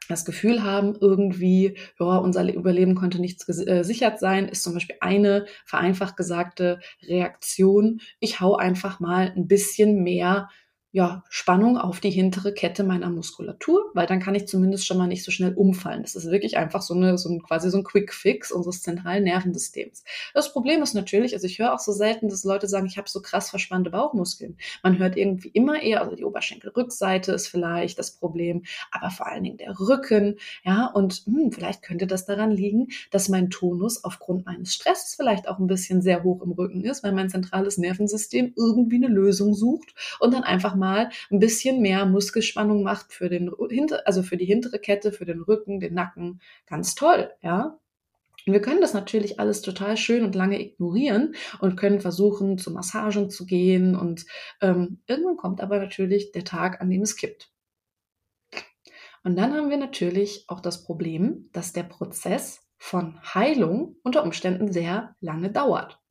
[0.08, 4.98] das Gefühl haben, irgendwie, ja, unser Überleben konnte nicht gesichert äh, sein, ist zum Beispiel
[5.00, 8.02] eine vereinfacht gesagte Reaktion.
[8.20, 10.50] Ich hau einfach mal ein bisschen mehr
[10.94, 15.08] ja, Spannung auf die hintere Kette meiner Muskulatur, weil dann kann ich zumindest schon mal
[15.08, 16.02] nicht so schnell umfallen.
[16.02, 19.24] Das ist wirklich einfach so eine, so ein, quasi so ein Quick Fix unseres zentralen
[19.24, 20.04] Nervensystems.
[20.34, 23.10] Das Problem ist natürlich, also ich höre auch so selten, dass Leute sagen, ich habe
[23.10, 24.58] so krass verspannte Bauchmuskeln.
[24.84, 29.44] Man hört irgendwie immer eher, also die Oberschenkelrückseite ist vielleicht das Problem, aber vor allen
[29.44, 34.46] Dingen der Rücken, ja, und hm, vielleicht könnte das daran liegen, dass mein Tonus aufgrund
[34.46, 38.54] meines Stresses vielleicht auch ein bisschen sehr hoch im Rücken ist, weil mein zentrales Nervensystem
[38.58, 43.50] irgendwie eine Lösung sucht und dann einfach mal ein bisschen mehr Muskelspannung macht für den
[44.06, 46.42] also für die hintere Kette, für den Rücken, den Nacken.
[46.68, 47.80] Ganz toll, ja.
[48.46, 53.30] wir können das natürlich alles total schön und lange ignorieren und können versuchen, zu Massagen
[53.30, 53.96] zu gehen.
[53.96, 54.26] Und
[54.62, 57.52] ähm, irgendwann kommt aber natürlich der Tag, an dem es kippt.
[59.24, 64.72] Und dann haben wir natürlich auch das Problem, dass der Prozess von Heilung unter Umständen
[64.72, 66.02] sehr lange dauert.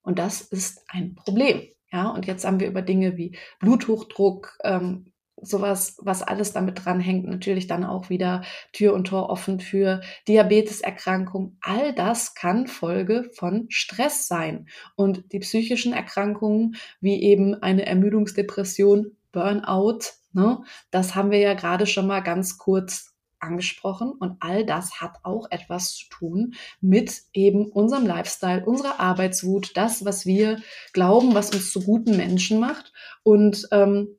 [0.00, 1.68] Und das ist ein Problem.
[1.94, 7.24] Ja, und jetzt haben wir über Dinge wie Bluthochdruck, ähm, sowas, was alles damit dranhängt,
[7.24, 11.56] natürlich dann auch wieder Tür und Tor offen für Diabeteserkrankungen.
[11.60, 14.66] All das kann Folge von Stress sein.
[14.96, 20.00] Und die psychischen Erkrankungen, wie eben eine Ermüdungsdepression, Burnout,
[20.32, 23.13] ne, das haben wir ja gerade schon mal ganz kurz
[23.44, 29.76] angesprochen und all das hat auch etwas zu tun mit eben unserem Lifestyle, unserer Arbeitswut,
[29.76, 30.60] das, was wir
[30.92, 34.16] glauben, was uns zu guten Menschen macht und ähm,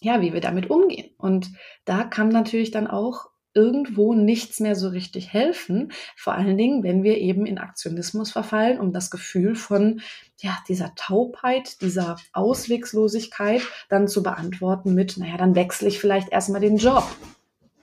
[0.00, 1.10] ja, wie wir damit umgehen.
[1.16, 1.52] Und
[1.84, 5.92] da kann natürlich dann auch irgendwo nichts mehr so richtig helfen.
[6.16, 10.00] Vor allen Dingen, wenn wir eben in Aktionismus verfallen, um das Gefühl von
[10.38, 16.60] ja, dieser Taubheit, dieser Auswegslosigkeit dann zu beantworten mit, naja, dann wechsle ich vielleicht erstmal
[16.60, 17.04] den Job.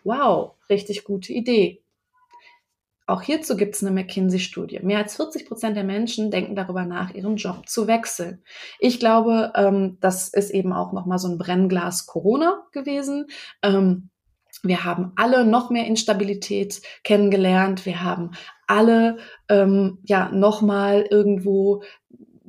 [0.03, 1.81] Wow, richtig gute Idee.
[3.09, 4.81] Auch hierzu gibt es eine McKinsey-Studie.
[4.83, 8.43] Mehr als 40 Prozent der Menschen denken darüber nach, ihren Job zu wechseln.
[8.77, 13.25] Ich glaube, ähm, das ist eben auch nochmal so ein Brennglas Corona gewesen.
[13.63, 14.09] Ähm,
[14.61, 17.87] wir haben alle noch mehr Instabilität kennengelernt.
[17.87, 18.31] Wir haben
[18.67, 21.81] alle ähm, ja nochmal irgendwo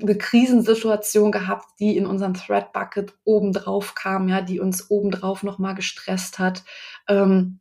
[0.03, 5.75] eine Krisensituation gehabt, die in unseren Thread Bucket obendrauf kam, ja, die uns obendrauf nochmal
[5.75, 6.65] gestresst hat.
[7.09, 7.61] Ähm,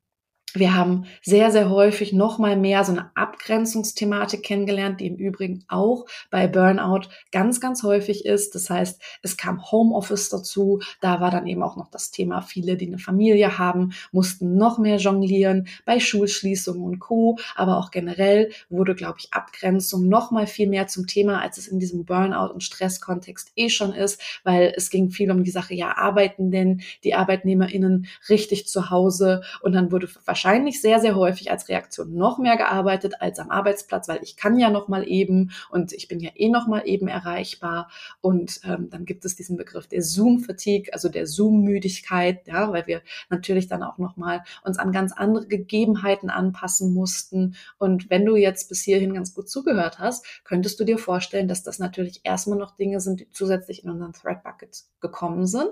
[0.53, 5.63] wir haben sehr, sehr häufig noch mal mehr so eine Abgrenzungsthematik kennengelernt, die im Übrigen
[5.67, 8.55] auch bei Burnout ganz, ganz häufig ist.
[8.55, 10.79] Das heißt, es kam Homeoffice dazu.
[11.01, 14.77] Da war dann eben auch noch das Thema, viele, die eine Familie haben, mussten noch
[14.77, 17.37] mehr jonglieren bei Schulschließungen und Co.
[17.55, 21.67] Aber auch generell wurde, glaube ich, Abgrenzung noch mal viel mehr zum Thema, als es
[21.67, 25.73] in diesem Burnout- und Stresskontext eh schon ist, weil es ging viel um die Sache,
[25.73, 29.41] ja, arbeiten denn die ArbeitnehmerInnen richtig zu Hause?
[29.61, 30.07] Und dann wurde
[30.39, 34.57] wahrscheinlich sehr, sehr häufig als Reaktion noch mehr gearbeitet als am Arbeitsplatz, weil ich kann
[34.57, 37.89] ja noch mal eben und ich bin ja eh noch mal eben erreichbar.
[38.21, 43.01] Und ähm, dann gibt es diesen Begriff der Zoom-Fatigue, also der Zoom-Müdigkeit, ja, weil wir
[43.29, 47.55] natürlich dann auch noch mal uns an ganz andere Gegebenheiten anpassen mussten.
[47.77, 51.63] Und wenn du jetzt bis hierhin ganz gut zugehört hast, könntest du dir vorstellen, dass
[51.63, 55.71] das natürlich erstmal noch Dinge sind, die zusätzlich in unseren Thread Bucket gekommen sind.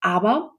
[0.00, 0.54] Aber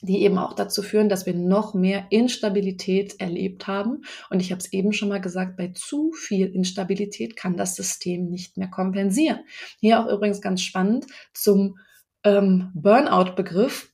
[0.00, 4.02] die eben auch dazu führen, dass wir noch mehr Instabilität erlebt haben.
[4.30, 8.30] Und ich habe es eben schon mal gesagt, bei zu viel Instabilität kann das System
[8.30, 9.40] nicht mehr kompensieren.
[9.80, 11.78] Hier auch übrigens ganz spannend zum
[12.24, 13.92] ähm, Burnout-Begriff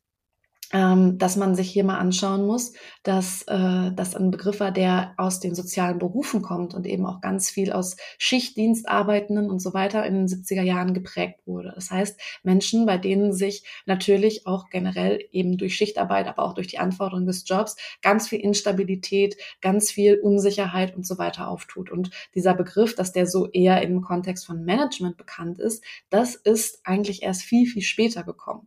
[0.74, 2.72] ähm, dass man sich hier mal anschauen muss,
[3.04, 7.20] dass äh, das ein Begriff war, der aus den sozialen Berufen kommt und eben auch
[7.20, 11.72] ganz viel aus Schichtdienstarbeitenden und so weiter in den 70er Jahren geprägt wurde.
[11.76, 16.66] Das heißt, Menschen, bei denen sich natürlich auch generell eben durch Schichtarbeit, aber auch durch
[16.66, 21.88] die Anforderungen des Jobs ganz viel Instabilität, ganz viel Unsicherheit und so weiter auftut.
[21.88, 26.80] Und dieser Begriff, dass der so eher im Kontext von Management bekannt ist, das ist
[26.82, 28.66] eigentlich erst viel, viel später gekommen.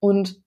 [0.00, 0.43] Und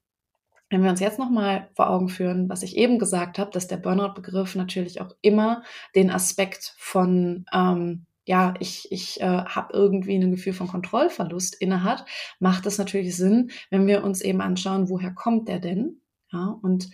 [0.69, 3.77] wenn wir uns jetzt nochmal vor Augen führen, was ich eben gesagt habe, dass der
[3.77, 5.63] Burnout-Begriff natürlich auch immer
[5.95, 12.05] den Aspekt von, ähm, ja, ich, ich äh, habe irgendwie ein Gefühl von Kontrollverlust innehat,
[12.39, 16.01] macht es natürlich Sinn, wenn wir uns eben anschauen, woher kommt der denn?
[16.31, 16.89] Ja, und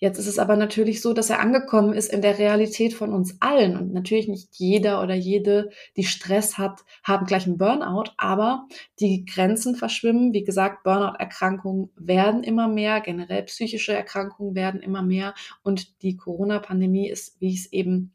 [0.00, 3.36] Jetzt ist es aber natürlich so, dass er angekommen ist in der Realität von uns
[3.40, 3.76] allen.
[3.76, 8.66] Und natürlich nicht jeder oder jede, die Stress hat, haben gleich einen Burnout, aber
[8.98, 10.32] die Grenzen verschwimmen.
[10.32, 15.34] Wie gesagt, Burnout-Erkrankungen werden immer mehr, generell psychische Erkrankungen werden immer mehr.
[15.62, 18.14] Und die Corona-Pandemie ist, wie ich es eben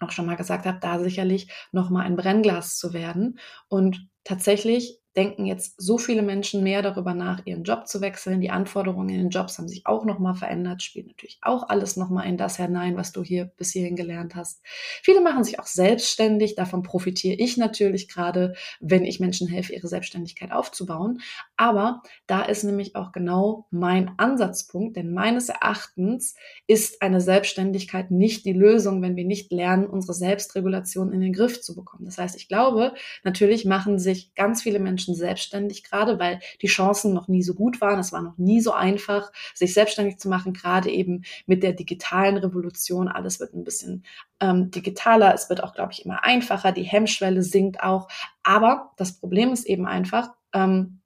[0.00, 3.38] auch schon mal gesagt habe, da sicherlich nochmal ein Brennglas zu werden.
[3.68, 8.40] Und tatsächlich denken jetzt so viele Menschen mehr darüber nach, ihren Job zu wechseln.
[8.40, 12.28] Die Anforderungen in den Jobs haben sich auch nochmal verändert, spielt natürlich auch alles nochmal
[12.28, 14.62] in das hinein, was du hier bis hierhin gelernt hast.
[15.02, 16.54] Viele machen sich auch selbstständig.
[16.54, 21.20] Davon profitiere ich natürlich gerade, wenn ich Menschen helfe, ihre Selbstständigkeit aufzubauen.
[21.56, 26.36] Aber da ist nämlich auch genau mein Ansatzpunkt, denn meines Erachtens
[26.68, 31.60] ist eine Selbstständigkeit nicht die Lösung, wenn wir nicht lernen, unsere Selbstregulation in den Griff
[31.60, 32.04] zu bekommen.
[32.04, 36.66] Das heißt, ich glaube, natürlich machen sich ganz viele Menschen Menschen selbstständig gerade, weil die
[36.66, 37.98] Chancen noch nie so gut waren.
[37.98, 42.36] Es war noch nie so einfach, sich selbstständig zu machen, gerade eben mit der digitalen
[42.36, 43.08] Revolution.
[43.08, 44.04] Alles wird ein bisschen
[44.40, 45.34] ähm, digitaler.
[45.34, 46.72] Es wird auch, glaube ich, immer einfacher.
[46.72, 48.08] Die Hemmschwelle sinkt auch.
[48.42, 50.97] Aber das Problem ist eben einfach, ähm,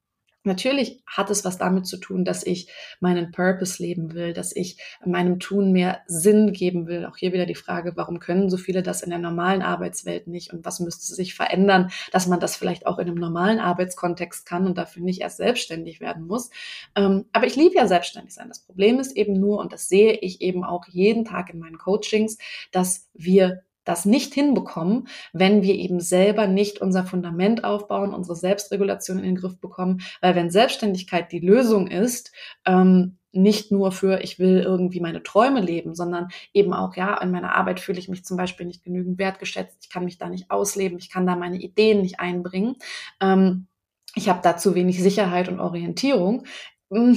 [0.45, 4.79] Natürlich hat es was damit zu tun, dass ich meinen Purpose leben will, dass ich
[5.05, 7.07] meinem Tun mehr Sinn geben will.
[7.07, 10.53] Auch hier wieder die Frage, warum können so viele das in der normalen Arbeitswelt nicht
[10.53, 14.67] und was müsste sich verändern, dass man das vielleicht auch in einem normalen Arbeitskontext kann
[14.67, 16.51] und dafür nicht erst selbstständig werden muss.
[16.97, 18.49] Ähm, aber ich liebe ja selbstständig sein.
[18.49, 21.79] Das Problem ist eben nur, und das sehe ich eben auch jeden Tag in meinen
[21.79, 22.39] Coachings,
[22.73, 29.19] dass wir das nicht hinbekommen, wenn wir eben selber nicht unser Fundament aufbauen, unsere Selbstregulation
[29.19, 30.03] in den Griff bekommen.
[30.21, 32.33] Weil wenn Selbstständigkeit die Lösung ist,
[32.67, 37.31] ähm, nicht nur für, ich will irgendwie meine Träume leben, sondern eben auch, ja, in
[37.31, 40.51] meiner Arbeit fühle ich mich zum Beispiel nicht genügend wertgeschätzt, ich kann mich da nicht
[40.51, 42.77] ausleben, ich kann da meine Ideen nicht einbringen.
[43.21, 43.67] Ähm,
[44.15, 46.45] ich habe da zu wenig Sicherheit und Orientierung,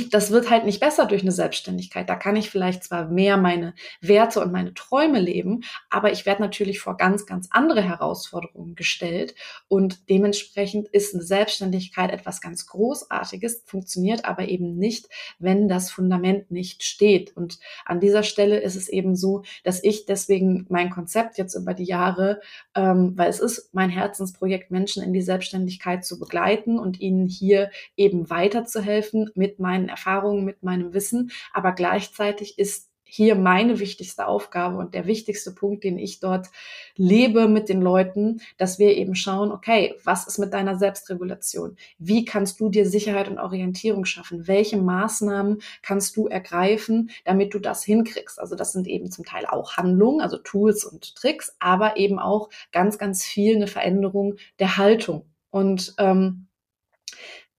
[0.09, 2.07] das wird halt nicht besser durch eine Selbstständigkeit.
[2.07, 6.41] Da kann ich vielleicht zwar mehr meine Werte und meine Träume leben, aber ich werde
[6.41, 9.35] natürlich vor ganz, ganz andere Herausforderungen gestellt.
[9.67, 15.09] Und dementsprechend ist eine Selbstständigkeit etwas ganz Großartiges, funktioniert aber eben nicht,
[15.39, 17.35] wenn das Fundament nicht steht.
[17.35, 21.73] Und an dieser Stelle ist es eben so, dass ich deswegen mein Konzept jetzt über
[21.73, 22.39] die Jahre,
[22.75, 27.71] ähm, weil es ist mein Herzensprojekt, Menschen in die Selbstständigkeit zu begleiten und ihnen hier
[27.97, 34.77] eben weiterzuhelfen mit meinen Erfahrungen, mit meinem Wissen, aber gleichzeitig ist hier meine wichtigste Aufgabe
[34.77, 36.47] und der wichtigste Punkt, den ich dort
[36.95, 41.77] lebe mit den Leuten, dass wir eben schauen, okay, was ist mit deiner Selbstregulation?
[41.97, 44.47] Wie kannst du dir Sicherheit und Orientierung schaffen?
[44.47, 48.39] Welche Maßnahmen kannst du ergreifen, damit du das hinkriegst?
[48.39, 52.49] Also das sind eben zum Teil auch Handlungen, also Tools und Tricks, aber eben auch
[52.71, 55.25] ganz, ganz viel eine Veränderung der Haltung.
[55.51, 56.47] Und ähm,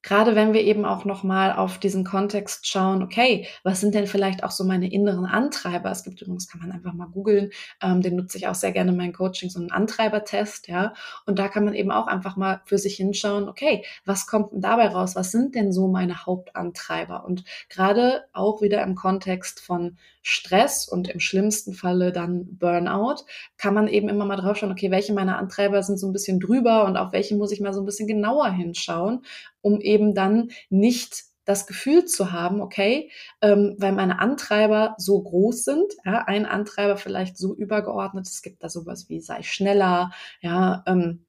[0.06, 4.44] gerade wenn wir eben auch nochmal auf diesen Kontext schauen, okay, was sind denn vielleicht
[4.44, 5.90] auch so meine inneren Antreiber?
[5.90, 7.50] Es gibt übrigens, kann man einfach mal googeln,
[7.82, 10.94] ähm, den nutze ich auch sehr gerne in meinen Coachings, so einen Antreibertest, ja.
[11.26, 14.60] Und da kann man eben auch einfach mal für sich hinschauen, okay, was kommt denn
[14.60, 15.16] dabei raus?
[15.16, 17.24] Was sind denn so meine Hauptantreiber?
[17.24, 23.24] Und gerade auch wieder im Kontext von Stress und im schlimmsten Falle dann Burnout,
[23.58, 26.40] kann man eben immer mal drauf schauen, okay, welche meiner Antreiber sind so ein bisschen
[26.40, 29.24] drüber und auf welche muss ich mal so ein bisschen genauer hinschauen,
[29.60, 35.64] um eben dann nicht das Gefühl zu haben, okay, ähm, weil meine Antreiber so groß
[35.64, 40.82] sind, ja, ein Antreiber vielleicht so übergeordnet, es gibt da sowas wie sei schneller, ja,
[40.86, 41.24] ähm,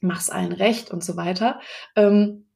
[0.00, 1.60] mach's allen recht und so weiter.
[1.96, 2.46] Ähm,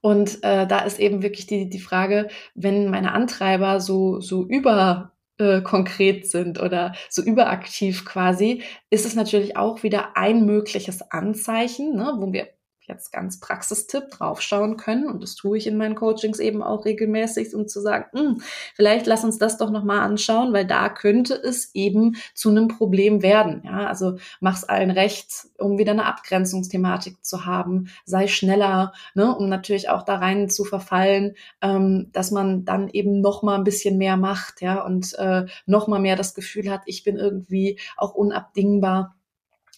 [0.00, 5.12] und äh, da ist eben wirklich die, die Frage, wenn meine Antreiber so, so über
[5.38, 11.94] äh, konkret sind oder so überaktiv quasi, ist es natürlich auch wieder ein mögliches Anzeichen,
[11.94, 12.48] ne, wo wir
[12.88, 15.06] jetzt ganz Praxistipp draufschauen können.
[15.06, 18.42] Und das tue ich in meinen Coachings eben auch regelmäßig, um zu sagen, hm,
[18.74, 23.22] vielleicht lass uns das doch nochmal anschauen, weil da könnte es eben zu einem Problem
[23.22, 23.62] werden.
[23.64, 29.48] Ja, also mach's allen recht, um wieder eine Abgrenzungsthematik zu haben, sei schneller, ne, um
[29.48, 33.98] natürlich auch da rein zu verfallen, ähm, dass man dann eben noch mal ein bisschen
[33.98, 38.14] mehr macht, ja, und äh, noch mal mehr das Gefühl hat, ich bin irgendwie auch
[38.14, 39.17] unabdingbar.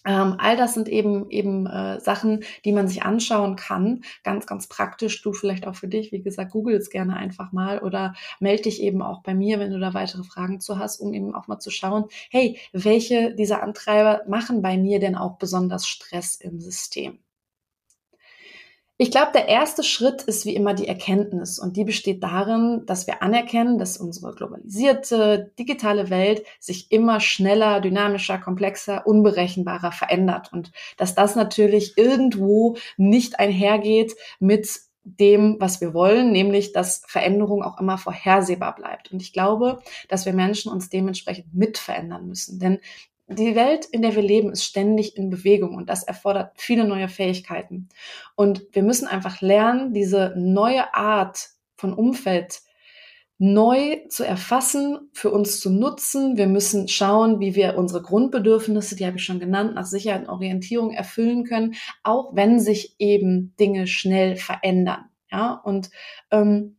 [0.05, 4.67] Ähm, all das sind eben eben äh, Sachen, die man sich anschauen kann, ganz ganz
[4.67, 5.21] praktisch.
[5.21, 8.81] Du vielleicht auch für dich, wie gesagt, google es gerne einfach mal oder melde dich
[8.81, 11.59] eben auch bei mir, wenn du da weitere Fragen zu hast, um eben auch mal
[11.59, 17.19] zu schauen, hey, welche dieser Antreiber machen bei mir denn auch besonders Stress im System?
[19.01, 23.07] Ich glaube, der erste Schritt ist wie immer die Erkenntnis und die besteht darin, dass
[23.07, 30.71] wir anerkennen, dass unsere globalisierte, digitale Welt sich immer schneller, dynamischer, komplexer, unberechenbarer verändert und
[30.97, 34.69] dass das natürlich irgendwo nicht einhergeht mit
[35.03, 39.11] dem, was wir wollen, nämlich dass Veränderung auch immer vorhersehbar bleibt.
[39.11, 42.59] Und ich glaube, dass wir Menschen uns dementsprechend mit verändern müssen.
[42.59, 42.77] Denn
[43.31, 47.07] die Welt, in der wir leben, ist ständig in Bewegung und das erfordert viele neue
[47.07, 47.89] Fähigkeiten.
[48.35, 52.61] Und wir müssen einfach lernen, diese neue Art von Umfeld
[53.43, 56.37] neu zu erfassen, für uns zu nutzen.
[56.37, 60.29] Wir müssen schauen, wie wir unsere Grundbedürfnisse, die habe ich schon genannt, nach Sicherheit und
[60.29, 61.73] Orientierung erfüllen können,
[62.03, 65.05] auch wenn sich eben Dinge schnell verändern.
[65.31, 65.89] Ja, und
[66.29, 66.77] ähm,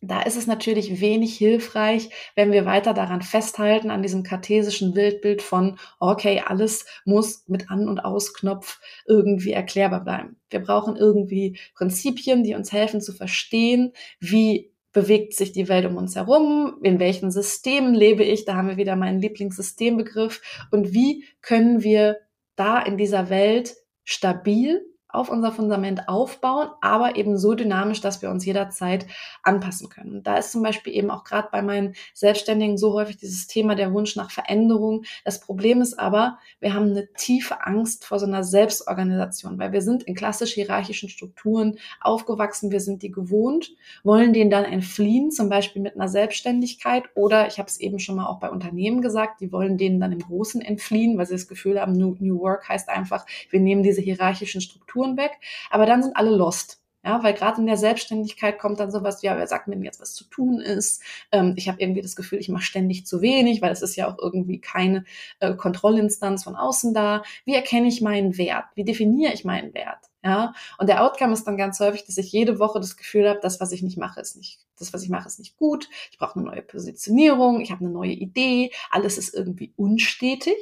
[0.00, 5.42] da ist es natürlich wenig hilfreich, wenn wir weiter daran festhalten, an diesem kartesischen Bildbild
[5.42, 10.36] von, okay, alles muss mit An- und Ausknopf irgendwie erklärbar bleiben.
[10.50, 15.96] Wir brauchen irgendwie Prinzipien, die uns helfen zu verstehen, wie bewegt sich die Welt um
[15.96, 20.40] uns herum, in welchen Systemen lebe ich, da haben wir wieder meinen Lieblingssystembegriff
[20.70, 22.18] und wie können wir
[22.56, 24.80] da in dieser Welt stabil
[25.18, 29.06] auf unser Fundament aufbauen, aber eben so dynamisch, dass wir uns jederzeit
[29.42, 30.16] anpassen können.
[30.16, 33.74] Und da ist zum Beispiel eben auch gerade bei meinen Selbstständigen so häufig dieses Thema
[33.74, 35.04] der Wunsch nach Veränderung.
[35.24, 39.82] Das Problem ist aber, wir haben eine tiefe Angst vor so einer Selbstorganisation, weil wir
[39.82, 43.72] sind in klassisch hierarchischen Strukturen aufgewachsen, wir sind die gewohnt,
[44.04, 48.16] wollen denen dann entfliehen, zum Beispiel mit einer Selbstständigkeit oder ich habe es eben schon
[48.16, 51.48] mal auch bei Unternehmen gesagt, die wollen denen dann im Großen entfliehen, weil sie das
[51.48, 55.38] Gefühl haben, New, New Work heißt einfach, wir nehmen diese hierarchischen Strukturen Strukturen weg,
[55.70, 56.80] aber dann sind alle lost.
[57.04, 60.14] Ja, weil gerade in der Selbstständigkeit kommt dann sowas, ja, wer sagt mir jetzt, was
[60.14, 61.00] zu tun ist?
[61.30, 64.08] Ähm, ich habe irgendwie das Gefühl, ich mache ständig zu wenig, weil es ist ja
[64.08, 65.04] auch irgendwie keine
[65.38, 67.22] äh, Kontrollinstanz von außen da.
[67.44, 68.64] Wie erkenne ich meinen Wert?
[68.74, 70.00] Wie definiere ich meinen Wert?
[70.24, 73.38] Ja, und der Outcome ist dann ganz häufig, dass ich jede Woche das Gefühl habe,
[73.40, 75.88] das, was ich nicht mache, ist nicht, das, was ich mache, ist nicht gut.
[76.10, 80.56] Ich brauche eine neue Positionierung, ich habe eine neue Idee, alles ist irgendwie unstetig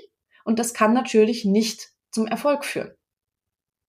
[0.45, 2.96] und das kann natürlich nicht zum Erfolg führen.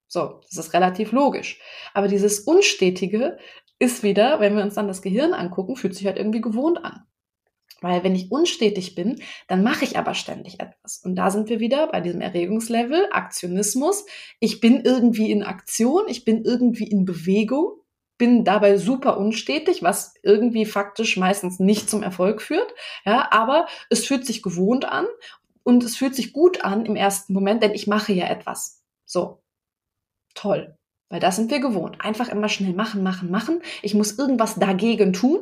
[0.08, 1.60] So, das ist relativ logisch.
[1.94, 3.38] Aber dieses Unstetige
[3.80, 7.04] ist wieder, wenn wir uns dann das Gehirn angucken, fühlt sich halt irgendwie gewohnt an.
[7.82, 11.00] Weil wenn ich unstetig bin, dann mache ich aber ständig etwas.
[11.04, 14.06] Und da sind wir wieder bei diesem Erregungslevel, Aktionismus.
[14.40, 17.74] Ich bin irgendwie in Aktion, ich bin irgendwie in Bewegung,
[18.18, 22.74] bin dabei super unstetig, was irgendwie faktisch meistens nicht zum Erfolg führt.
[23.06, 25.06] Ja, aber es fühlt sich gewohnt an
[25.62, 28.82] und es fühlt sich gut an im ersten Moment, denn ich mache ja etwas.
[29.06, 29.44] So
[30.38, 30.78] toll.
[31.10, 32.02] Weil das sind wir gewohnt.
[32.02, 33.62] Einfach immer schnell machen, machen, machen.
[33.82, 35.40] Ich muss irgendwas dagegen tun,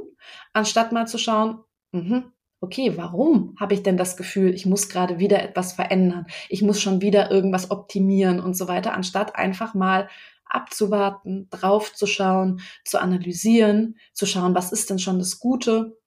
[0.53, 1.59] anstatt mal zu schauen,
[1.91, 2.23] mh,
[2.61, 6.27] okay, warum habe ich denn das Gefühl, ich muss gerade wieder etwas verändern?
[6.49, 10.07] Ich muss schon wieder irgendwas optimieren und so weiter, anstatt einfach mal
[10.45, 15.97] abzuwarten, draufzuschauen, zu analysieren, zu schauen, was ist denn schon das Gute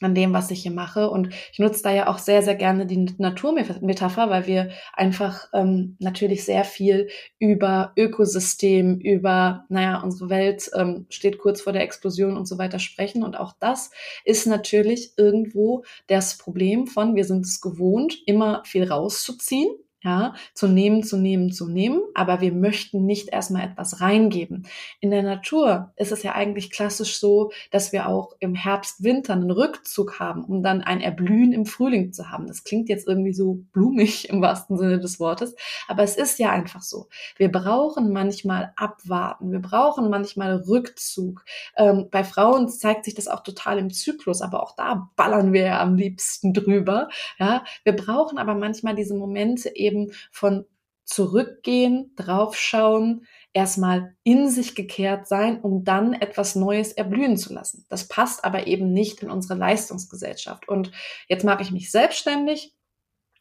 [0.00, 1.10] an dem, was ich hier mache.
[1.10, 5.96] Und ich nutze da ja auch sehr, sehr gerne die Naturmetapher, weil wir einfach ähm,
[5.98, 12.36] natürlich sehr viel über Ökosystem, über, naja, unsere Welt ähm, steht kurz vor der Explosion
[12.36, 13.22] und so weiter sprechen.
[13.22, 13.90] Und auch das
[14.24, 19.70] ist natürlich irgendwo das Problem von, wir sind es gewohnt, immer viel rauszuziehen
[20.02, 24.66] ja, zu nehmen, zu nehmen, zu nehmen, aber wir möchten nicht erstmal etwas reingeben.
[25.00, 29.34] In der Natur ist es ja eigentlich klassisch so, dass wir auch im Herbst, Winter
[29.34, 32.46] einen Rückzug haben, um dann ein Erblühen im Frühling zu haben.
[32.46, 35.54] Das klingt jetzt irgendwie so blumig im wahrsten Sinne des Wortes,
[35.86, 37.08] aber es ist ja einfach so.
[37.36, 41.44] Wir brauchen manchmal abwarten, wir brauchen manchmal Rückzug.
[41.76, 45.62] Ähm, bei Frauen zeigt sich das auch total im Zyklus, aber auch da ballern wir
[45.62, 47.08] ja am liebsten drüber.
[47.38, 50.64] Ja, wir brauchen aber manchmal diese Momente eben eben von
[51.04, 57.84] zurückgehen, draufschauen, erstmal in sich gekehrt sein, um dann etwas Neues erblühen zu lassen.
[57.88, 60.68] Das passt aber eben nicht in unsere Leistungsgesellschaft.
[60.68, 60.92] Und
[61.28, 62.74] jetzt mache ich mich selbstständig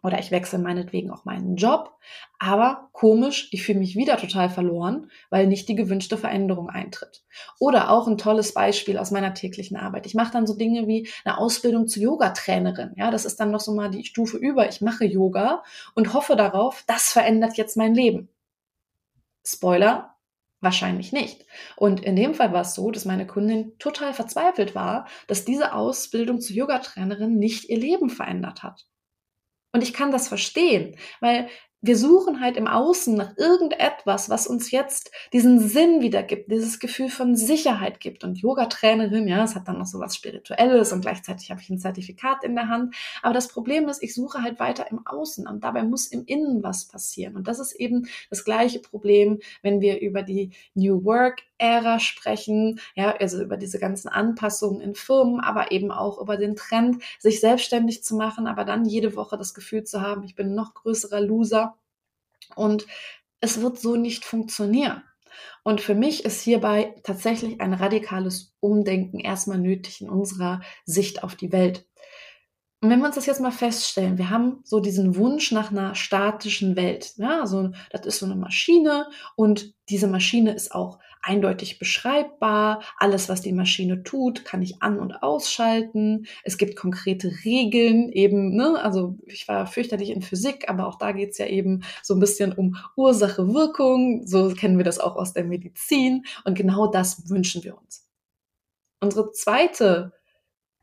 [0.02, 1.97] oder ich wechsle meinetwegen auch meinen Job.
[2.39, 7.24] Aber komisch, ich fühle mich wieder total verloren, weil nicht die gewünschte Veränderung eintritt.
[7.60, 10.06] Oder auch ein tolles Beispiel aus meiner täglichen Arbeit.
[10.06, 12.93] Ich mache dann so Dinge wie eine Ausbildung zur Yoga-Trainerin.
[12.95, 14.70] Ja, das ist dann noch so mal die Stufe über.
[14.70, 15.64] Ich mache Yoga
[15.95, 18.30] und hoffe darauf, das verändert jetzt mein Leben.
[19.45, 20.16] Spoiler,
[20.62, 21.45] Wahrscheinlich nicht.
[21.78, 25.74] Und in dem Fall war es so, dass meine Kundin total verzweifelt war, dass diese
[25.74, 28.86] Ausbildung zur Yogatrainerin nicht ihr Leben verändert hat.
[29.72, 31.49] Und ich kann das verstehen, weil
[31.82, 37.09] wir suchen halt im Außen nach irgendetwas, was uns jetzt diesen Sinn wiedergibt, dieses Gefühl
[37.09, 38.25] von Sicherheit gibt.
[38.25, 41.80] Und Yoga-Trainerin, ja, es hat dann noch so was Spirituelles und gleichzeitig habe ich ein
[41.80, 42.95] Zertifikat in der Hand.
[43.21, 46.63] Aber das Problem ist, ich suche halt weiter im Außen und dabei muss im Innen
[46.63, 47.38] was passieren.
[47.38, 52.80] Und das ist eben das gleiche Problem, wenn wir über die New Work Ära sprechen,
[52.95, 57.41] ja, also über diese ganzen Anpassungen in Firmen, aber eben auch über den Trend, sich
[57.41, 61.19] selbstständig zu machen, aber dann jede Woche das Gefühl zu haben, ich bin noch größerer
[61.19, 61.68] Loser
[62.56, 62.86] und
[63.41, 65.04] es wird so nicht funktionieren.
[65.64, 71.36] Und für mich ist hierbei tatsächlich ein radikales Umdenken erstmal nötig in unserer Sicht auf
[71.36, 71.86] die Welt.
[72.82, 75.95] Und wenn wir uns das jetzt mal feststellen, wir haben so diesen Wunsch nach einer
[75.95, 77.14] statischen Welt.
[77.18, 82.82] Ja, also das ist so eine Maschine und diese Maschine ist auch eindeutig beschreibbar.
[82.97, 86.28] Alles, was die Maschine tut, kann ich an- und ausschalten.
[86.43, 88.80] Es gibt konkrete Regeln eben, ne?
[88.82, 92.53] Also ich war fürchterlich in Physik, aber auch da geht's ja eben so ein bisschen
[92.53, 94.26] um Ursache, Wirkung.
[94.28, 96.26] So kennen wir das auch aus der Medizin.
[96.45, 98.07] Und genau das wünschen wir uns.
[99.01, 100.13] Unsere zweite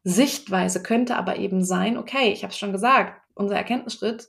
[0.04, 4.28] Sichtweise könnte aber eben sein, okay, ich habe es schon gesagt, unser Erkenntnisschritt,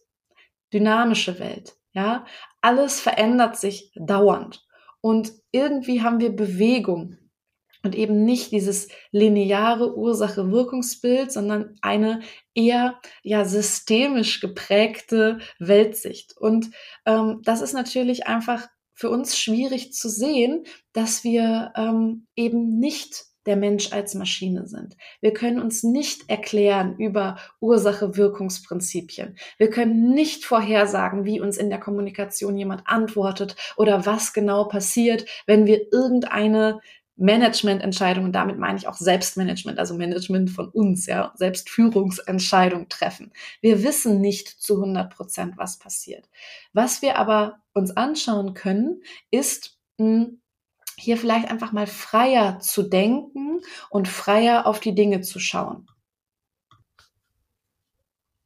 [0.74, 1.78] dynamische Welt.
[1.93, 2.26] Ja,
[2.62, 4.66] alles verändert sich dauernd.
[5.02, 7.18] Und irgendwie haben wir Bewegung
[7.84, 12.22] und eben nicht dieses lineare Ursache-Wirkungsbild, sondern eine
[12.54, 16.36] eher ja systemisch geprägte Weltsicht.
[16.38, 16.72] Und
[17.06, 23.26] ähm, das ist natürlich einfach für uns schwierig zu sehen, dass wir ähm, eben nicht
[23.48, 24.95] der Mensch als Maschine sind.
[25.22, 29.38] Wir können uns nicht erklären über Ursache-Wirkungsprinzipien.
[29.58, 35.26] Wir können nicht vorhersagen, wie uns in der Kommunikation jemand antwortet oder was genau passiert,
[35.48, 36.82] wenn wir irgendeine
[37.18, 43.32] Managemententscheidung, und damit meine ich auch Selbstmanagement, also Management von uns, ja, Selbstführungsentscheidung treffen.
[43.60, 46.30] Wir wissen nicht zu 100 Prozent, was passiert.
[46.74, 50.41] Was wir aber uns anschauen können, ist, mh, hm,
[50.98, 55.88] hier vielleicht einfach mal freier zu denken und freier auf die Dinge zu schauen.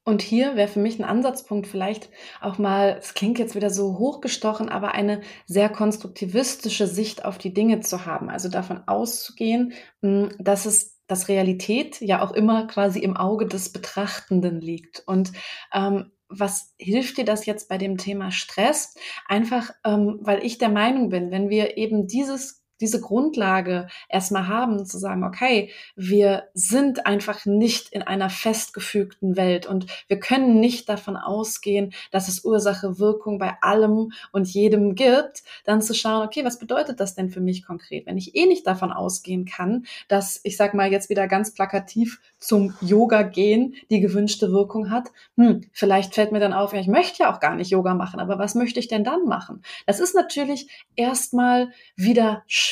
[0.04, 2.10] Und hier wäre für mich ein Ansatzpunkt vielleicht
[2.42, 7.54] auch mal, es klingt jetzt wieder so hochgestochen, aber eine sehr konstruktivistische Sicht auf die
[7.54, 8.30] Dinge zu haben.
[8.30, 13.74] Also davon auszugehen, hm, dass es dass Realität ja auch immer quasi im Auge des
[13.74, 15.04] Betrachtenden liegt.
[15.06, 15.34] Und
[15.74, 18.96] ähm, was hilft dir das jetzt bei dem Thema Stress?
[19.28, 24.86] Einfach, ähm, weil ich der Meinung bin, wenn wir eben dieses diese Grundlage erstmal haben,
[24.86, 30.90] zu sagen, okay, wir sind einfach nicht in einer festgefügten Welt und wir können nicht
[30.90, 36.44] davon ausgehen, dass es Ursache, Wirkung bei allem und jedem gibt, dann zu schauen, okay,
[36.44, 38.06] was bedeutet das denn für mich konkret?
[38.06, 42.20] Wenn ich eh nicht davon ausgehen kann, dass, ich sag mal jetzt wieder ganz plakativ
[42.40, 46.88] zum Yoga gehen die gewünschte Wirkung hat, hm, vielleicht fällt mir dann auf, ja, ich
[46.88, 49.62] möchte ja auch gar nicht Yoga machen, aber was möchte ich denn dann machen?
[49.86, 52.71] Das ist natürlich erstmal wieder schwierig,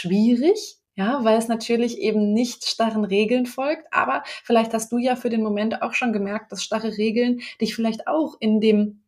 [1.00, 3.88] ja, weil es natürlich eben nicht starren Regeln folgt.
[3.91, 7.74] Aber vielleicht hast du ja für den Moment auch schon gemerkt, dass starre Regeln dich
[7.74, 9.02] vielleicht auch in dem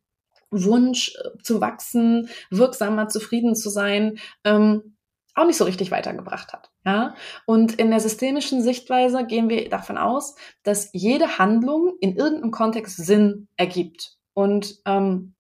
[0.52, 4.96] Wunsch äh, zu wachsen, wirksamer, zufrieden zu sein, ähm,
[5.34, 6.72] auch nicht so richtig weitergebracht hat.
[6.86, 7.14] Ja?
[7.46, 12.96] Und in der systemischen Sichtweise gehen wir davon aus, dass jede Handlung in irgendeinem Kontext
[12.98, 14.18] Sinn ergibt.
[14.34, 15.34] Und ähm,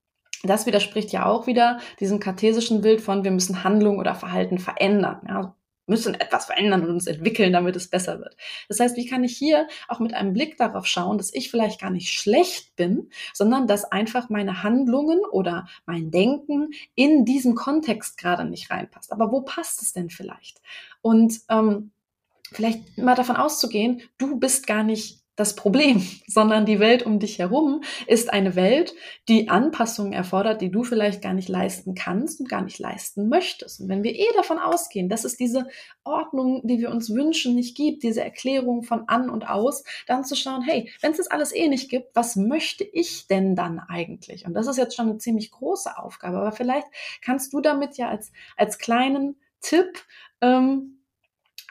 [0.43, 5.21] das widerspricht ja auch wieder diesem kartesischen Bild von, wir müssen Handlung oder Verhalten verändern.
[5.27, 5.55] Ja,
[5.91, 8.37] müssen etwas verändern und uns entwickeln, damit es besser wird.
[8.69, 11.81] Das heißt, wie kann ich hier auch mit einem Blick darauf schauen, dass ich vielleicht
[11.81, 18.17] gar nicht schlecht bin, sondern dass einfach meine Handlungen oder mein Denken in diesen Kontext
[18.17, 19.11] gerade nicht reinpasst.
[19.11, 20.61] Aber wo passt es denn vielleicht?
[21.01, 21.91] Und ähm,
[22.53, 27.39] vielleicht mal davon auszugehen, du bist gar nicht das Problem, sondern die Welt um dich
[27.39, 28.93] herum ist eine Welt,
[29.27, 33.81] die Anpassungen erfordert, die du vielleicht gar nicht leisten kannst und gar nicht leisten möchtest.
[33.81, 35.67] Und wenn wir eh davon ausgehen, dass es diese
[36.03, 40.35] Ordnung, die wir uns wünschen, nicht gibt, diese Erklärung von an und aus, dann zu
[40.35, 44.45] schauen, hey, wenn es das alles eh nicht gibt, was möchte ich denn dann eigentlich?
[44.45, 46.87] Und das ist jetzt schon eine ziemlich große Aufgabe, aber vielleicht
[47.21, 50.03] kannst du damit ja als, als kleinen Tipp
[50.41, 51.00] ähm,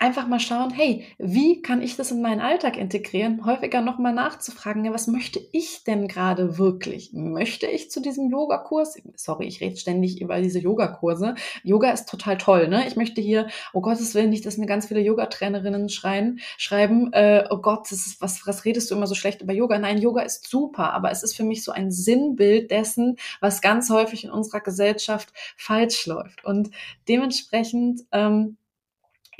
[0.00, 3.44] einfach mal schauen, hey, wie kann ich das in meinen Alltag integrieren?
[3.44, 7.12] Häufiger nochmal nachzufragen, ja, was möchte ich denn gerade wirklich?
[7.12, 8.96] Möchte ich zu diesem Yogakurs?
[9.14, 11.34] Sorry, ich rede ständig über diese Yogakurse.
[11.64, 12.86] Yoga ist total toll, ne?
[12.88, 17.44] Ich möchte hier, oh Gottes Willen, nicht, dass mir ganz viele Yogatrainerinnen schreien, schreiben, äh,
[17.50, 19.78] oh Gott, ist, was, was redest du immer so schlecht über Yoga?
[19.78, 23.90] Nein, Yoga ist super, aber es ist für mich so ein Sinnbild dessen, was ganz
[23.90, 25.28] häufig in unserer Gesellschaft
[25.58, 26.42] falsch läuft.
[26.42, 26.70] Und
[27.06, 28.56] dementsprechend, ähm,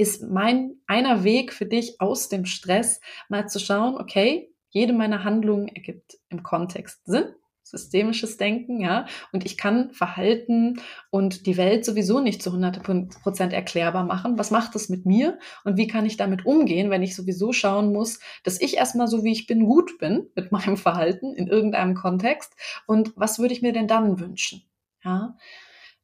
[0.00, 5.24] ist mein einer Weg für dich aus dem Stress, mal zu schauen, okay, jede meiner
[5.24, 7.34] Handlungen ergibt im Kontext Sinn.
[7.62, 9.04] systemisches Denken, ja.
[9.30, 10.80] Und ich kann Verhalten
[11.10, 12.82] und die Welt sowieso nicht zu 100
[13.22, 14.38] Prozent erklärbar machen.
[14.38, 15.38] Was macht das mit mir?
[15.64, 19.22] Und wie kann ich damit umgehen, wenn ich sowieso schauen muss, dass ich erstmal so
[19.22, 22.54] wie ich bin gut bin mit meinem Verhalten in irgendeinem Kontext?
[22.86, 24.62] Und was würde ich mir denn dann wünschen?
[25.04, 25.36] Ja.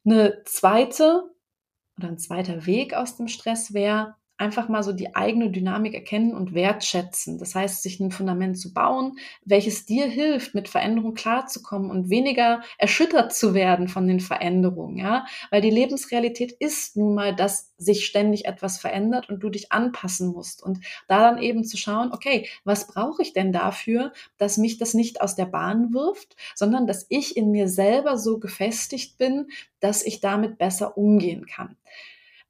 [0.05, 1.23] Eine zweite
[1.97, 6.33] oder ein zweiter Weg aus dem Stress wäre, einfach mal so die eigene Dynamik erkennen
[6.33, 7.39] und wertschätzen.
[7.39, 12.61] Das heißt, sich ein Fundament zu bauen, welches dir hilft, mit Veränderungen klarzukommen und weniger
[12.77, 15.25] erschüttert zu werden von den Veränderungen, ja.
[15.49, 20.29] Weil die Lebensrealität ist nun mal, dass sich ständig etwas verändert und du dich anpassen
[20.29, 20.63] musst.
[20.63, 24.93] Und da dann eben zu schauen, okay, was brauche ich denn dafür, dass mich das
[24.93, 29.47] nicht aus der Bahn wirft, sondern dass ich in mir selber so gefestigt bin,
[29.79, 31.75] dass ich damit besser umgehen kann.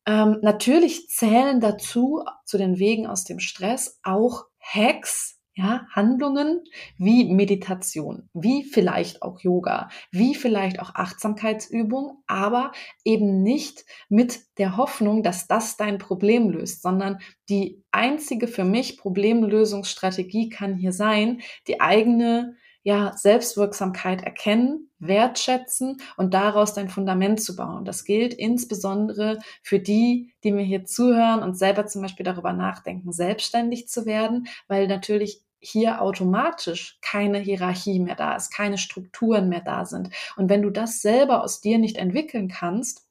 [0.08, 6.64] Ähm, natürlich zählen dazu, zu den Wegen aus dem Stress, auch Hacks, ja, Handlungen
[6.98, 12.72] wie Meditation, wie vielleicht auch Yoga, wie vielleicht auch Achtsamkeitsübung, aber
[13.04, 18.98] eben nicht mit der Hoffnung, dass das dein Problem löst, sondern die einzige für mich
[18.98, 22.56] Problemlösungsstrategie kann hier sein, die eigene
[22.88, 27.84] ja, Selbstwirksamkeit erkennen, wertschätzen und daraus dein Fundament zu bauen.
[27.84, 33.12] Das gilt insbesondere für die, die mir hier zuhören und selber zum Beispiel darüber nachdenken,
[33.12, 39.60] selbstständig zu werden, weil natürlich hier automatisch keine Hierarchie mehr da ist, keine Strukturen mehr
[39.66, 40.10] da sind.
[40.38, 43.06] Und wenn du das selber aus dir nicht entwickeln kannst,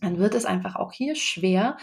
[0.00, 1.76] dann wird es einfach auch hier schwer,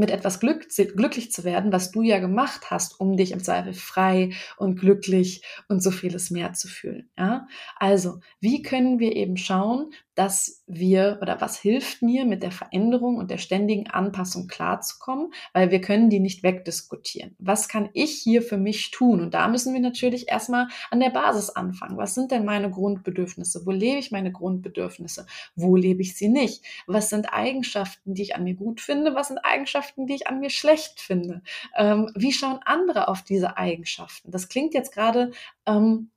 [0.00, 3.74] mit etwas Glück, glücklich zu werden, was du ja gemacht hast, um dich im Zweifel
[3.74, 7.08] frei und glücklich und so vieles mehr zu fühlen.
[7.16, 7.46] Ja?
[7.76, 13.16] Also, wie können wir eben schauen, dass wir oder was hilft mir mit der Veränderung
[13.16, 17.34] und der ständigen Anpassung klarzukommen, weil wir können die nicht wegdiskutieren.
[17.38, 19.22] Was kann ich hier für mich tun?
[19.22, 21.96] Und da müssen wir natürlich erstmal an der Basis anfangen.
[21.96, 23.64] Was sind denn meine Grundbedürfnisse?
[23.64, 25.24] Wo lebe ich meine Grundbedürfnisse?
[25.56, 26.66] Wo lebe ich sie nicht?
[26.86, 29.14] Was sind Eigenschaften, die ich an mir gut finde?
[29.14, 31.40] Was sind Eigenschaften, die ich an mir schlecht finde?
[31.78, 34.30] Ähm, wie schauen andere auf diese Eigenschaften?
[34.30, 35.30] Das klingt jetzt gerade
[35.64, 36.10] ähm,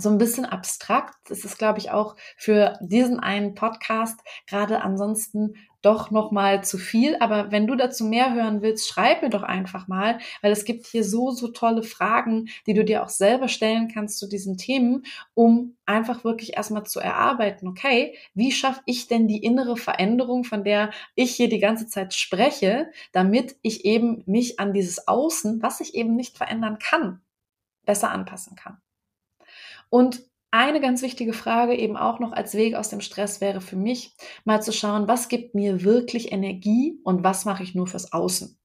[0.00, 1.14] so ein bisschen abstrakt.
[1.28, 6.78] Das ist, glaube ich, auch für diesen einen Podcast gerade ansonsten doch noch mal zu
[6.78, 7.16] viel.
[7.20, 10.86] Aber wenn du dazu mehr hören willst, schreib mir doch einfach mal, weil es gibt
[10.86, 15.04] hier so, so tolle Fragen, die du dir auch selber stellen kannst zu diesen Themen,
[15.34, 20.64] um einfach wirklich erstmal zu erarbeiten, okay, wie schaffe ich denn die innere Veränderung, von
[20.64, 25.80] der ich hier die ganze Zeit spreche, damit ich eben mich an dieses Außen, was
[25.80, 27.22] ich eben nicht verändern kann,
[27.84, 28.80] besser anpassen kann.
[29.90, 30.22] Und
[30.52, 34.16] eine ganz wichtige Frage eben auch noch als Weg aus dem Stress wäre für mich,
[34.44, 38.56] mal zu schauen, was gibt mir wirklich Energie und was mache ich nur fürs Außen.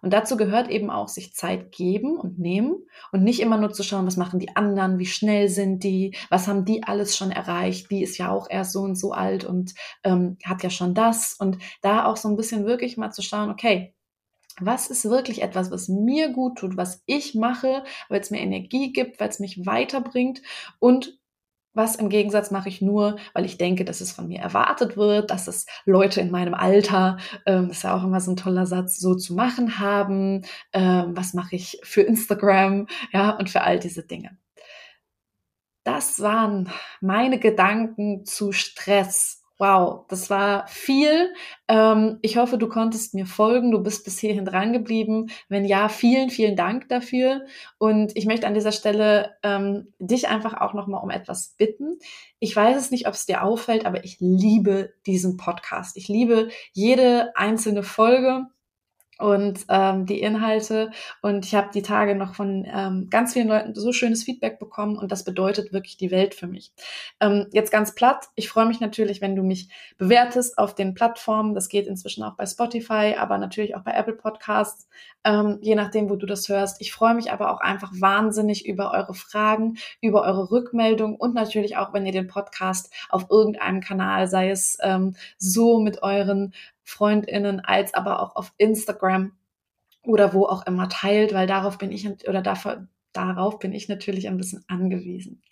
[0.00, 2.76] Und dazu gehört eben auch sich Zeit geben und nehmen
[3.12, 6.48] und nicht immer nur zu schauen, was machen die anderen, wie schnell sind die, was
[6.48, 9.74] haben die alles schon erreicht, die ist ja auch erst so und so alt und
[10.04, 11.34] ähm, hat ja schon das.
[11.38, 13.94] Und da auch so ein bisschen wirklich mal zu schauen, okay,
[14.60, 18.92] was ist wirklich etwas, was mir gut tut, was ich mache, weil es mir Energie
[18.92, 20.42] gibt, weil es mich weiterbringt
[20.78, 21.18] und
[21.74, 25.30] was im Gegensatz mache ich nur, weil ich denke, dass es von mir erwartet wird,
[25.30, 28.66] dass es Leute in meinem Alter, ähm, das ist ja auch immer so ein toller
[28.66, 30.44] Satz, so zu machen haben.
[30.72, 34.36] Ähm, was mache ich für Instagram, ja, und für all diese Dinge.
[35.84, 41.32] Das waren meine Gedanken zu Stress Wow, das war viel.
[41.68, 43.70] Ähm, ich hoffe, du konntest mir folgen.
[43.70, 45.28] Du bist bis hierhin dran geblieben.
[45.48, 47.42] Wenn ja, vielen, vielen Dank dafür.
[47.78, 52.00] Und ich möchte an dieser Stelle ähm, dich einfach auch nochmal um etwas bitten.
[52.40, 55.96] Ich weiß es nicht, ob es dir auffällt, aber ich liebe diesen Podcast.
[55.96, 58.46] Ich liebe jede einzelne Folge
[59.22, 60.90] und ähm, die Inhalte.
[61.22, 64.98] Und ich habe die Tage noch von ähm, ganz vielen Leuten so schönes Feedback bekommen
[64.98, 66.72] und das bedeutet wirklich die Welt für mich.
[67.20, 71.54] Ähm, jetzt ganz platt, ich freue mich natürlich, wenn du mich bewertest auf den Plattformen.
[71.54, 74.88] Das geht inzwischen auch bei Spotify, aber natürlich auch bei Apple Podcasts,
[75.24, 76.80] ähm, je nachdem, wo du das hörst.
[76.80, 81.76] Ich freue mich aber auch einfach wahnsinnig über eure Fragen, über eure Rückmeldung und natürlich
[81.76, 86.52] auch, wenn ihr den Podcast auf irgendeinem Kanal, sei es ähm, so mit euren
[86.84, 89.32] Freundinnen als aber auch auf Instagram
[90.04, 94.28] oder wo auch immer teilt, weil darauf bin ich oder dafür, darauf bin ich natürlich
[94.28, 95.42] ein bisschen angewiesen.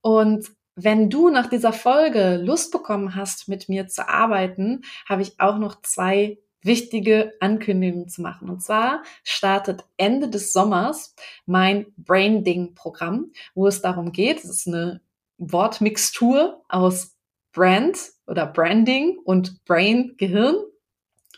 [0.00, 5.40] Und wenn du nach dieser Folge Lust bekommen hast, mit mir zu arbeiten, habe ich
[5.40, 8.50] auch noch zwei wichtige Ankündigungen zu machen.
[8.50, 11.14] Und zwar startet Ende des Sommers
[11.46, 15.00] mein Branding-Programm, wo es darum geht, es ist eine
[15.38, 17.16] Wortmixtur aus
[17.52, 20.56] Brand oder Branding und Brain, Gehirn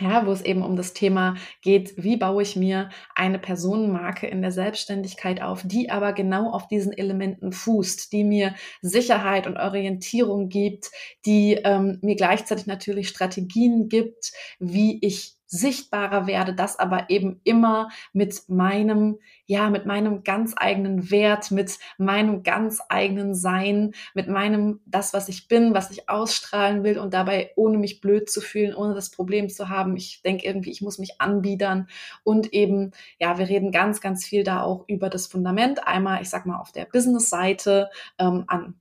[0.00, 4.42] ja, wo es eben um das Thema geht, wie baue ich mir eine Personenmarke in
[4.42, 10.48] der Selbstständigkeit auf, die aber genau auf diesen Elementen fußt, die mir Sicherheit und Orientierung
[10.48, 10.90] gibt,
[11.26, 17.88] die ähm, mir gleichzeitig natürlich Strategien gibt, wie ich sichtbarer werde, das aber eben immer
[18.12, 24.80] mit meinem, ja, mit meinem ganz eigenen Wert, mit meinem ganz eigenen Sein, mit meinem,
[24.84, 28.74] das, was ich bin, was ich ausstrahlen will und dabei ohne mich blöd zu fühlen,
[28.74, 29.96] ohne das Problem zu haben.
[29.96, 31.88] Ich denke irgendwie, ich muss mich anbiedern
[32.22, 35.86] und eben, ja, wir reden ganz, ganz viel da auch über das Fundament.
[35.86, 38.74] Einmal, ich sag mal, auf der Business-Seite ähm, an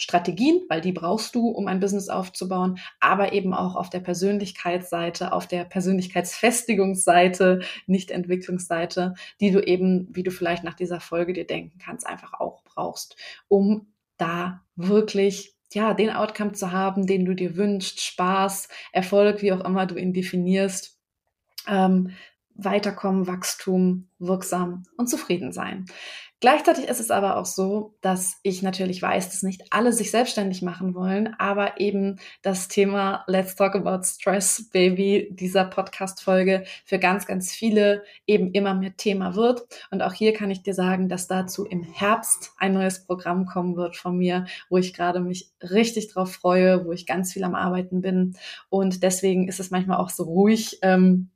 [0.00, 5.32] Strategien, weil die brauchst du, um ein Business aufzubauen, aber eben auch auf der Persönlichkeitsseite,
[5.32, 11.46] auf der Persönlichkeitsfestigungsseite, nicht Entwicklungsseite, die du eben, wie du vielleicht nach dieser Folge dir
[11.46, 13.16] denken kannst, einfach auch brauchst,
[13.48, 19.52] um da wirklich ja, den Outcome zu haben, den du dir wünschst, Spaß, Erfolg, wie
[19.52, 20.98] auch immer du ihn definierst,
[21.68, 22.10] ähm,
[22.54, 25.86] Weiterkommen, Wachstum, wirksam und zufrieden sein.
[26.40, 30.62] Gleichzeitig ist es aber auch so, dass ich natürlich weiß, dass nicht alle sich selbstständig
[30.62, 37.26] machen wollen, aber eben das Thema Let's Talk About Stress Baby dieser Podcast-Folge für ganz,
[37.26, 39.66] ganz viele eben immer mehr Thema wird.
[39.90, 43.76] Und auch hier kann ich dir sagen, dass dazu im Herbst ein neues Programm kommen
[43.76, 47.54] wird von mir, wo ich gerade mich richtig drauf freue, wo ich ganz viel am
[47.54, 48.34] Arbeiten bin.
[48.70, 50.78] Und deswegen ist es manchmal auch so ruhig.
[50.80, 51.28] Ähm,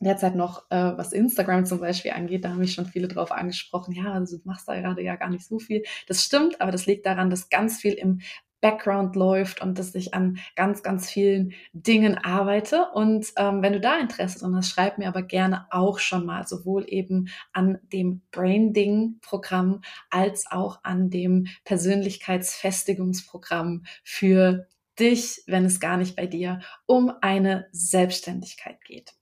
[0.00, 3.92] derzeit noch, äh, was Instagram zum Beispiel angeht, da haben mich schon viele drauf angesprochen,
[3.92, 5.82] ja, also du machst da gerade ja gar nicht so viel.
[6.06, 8.20] Das stimmt, aber das liegt daran, dass ganz viel im
[8.62, 12.86] Background läuft und dass ich an ganz, ganz vielen Dingen arbeite.
[12.94, 16.46] Und ähm, wenn du da Interesse dran hast, schreib mir aber gerne auch schon mal
[16.46, 24.68] sowohl eben an dem Branding-Programm als auch an dem Persönlichkeitsfestigungsprogramm für
[24.98, 29.14] dich, wenn es gar nicht bei dir um eine Selbstständigkeit geht.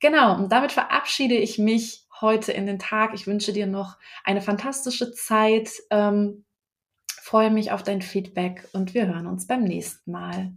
[0.00, 3.14] Genau, und damit verabschiede ich mich heute in den Tag.
[3.14, 5.70] Ich wünsche dir noch eine fantastische Zeit.
[5.90, 6.44] Ähm,
[7.22, 10.52] freue mich auf dein Feedback und wir hören uns beim nächsten Mal.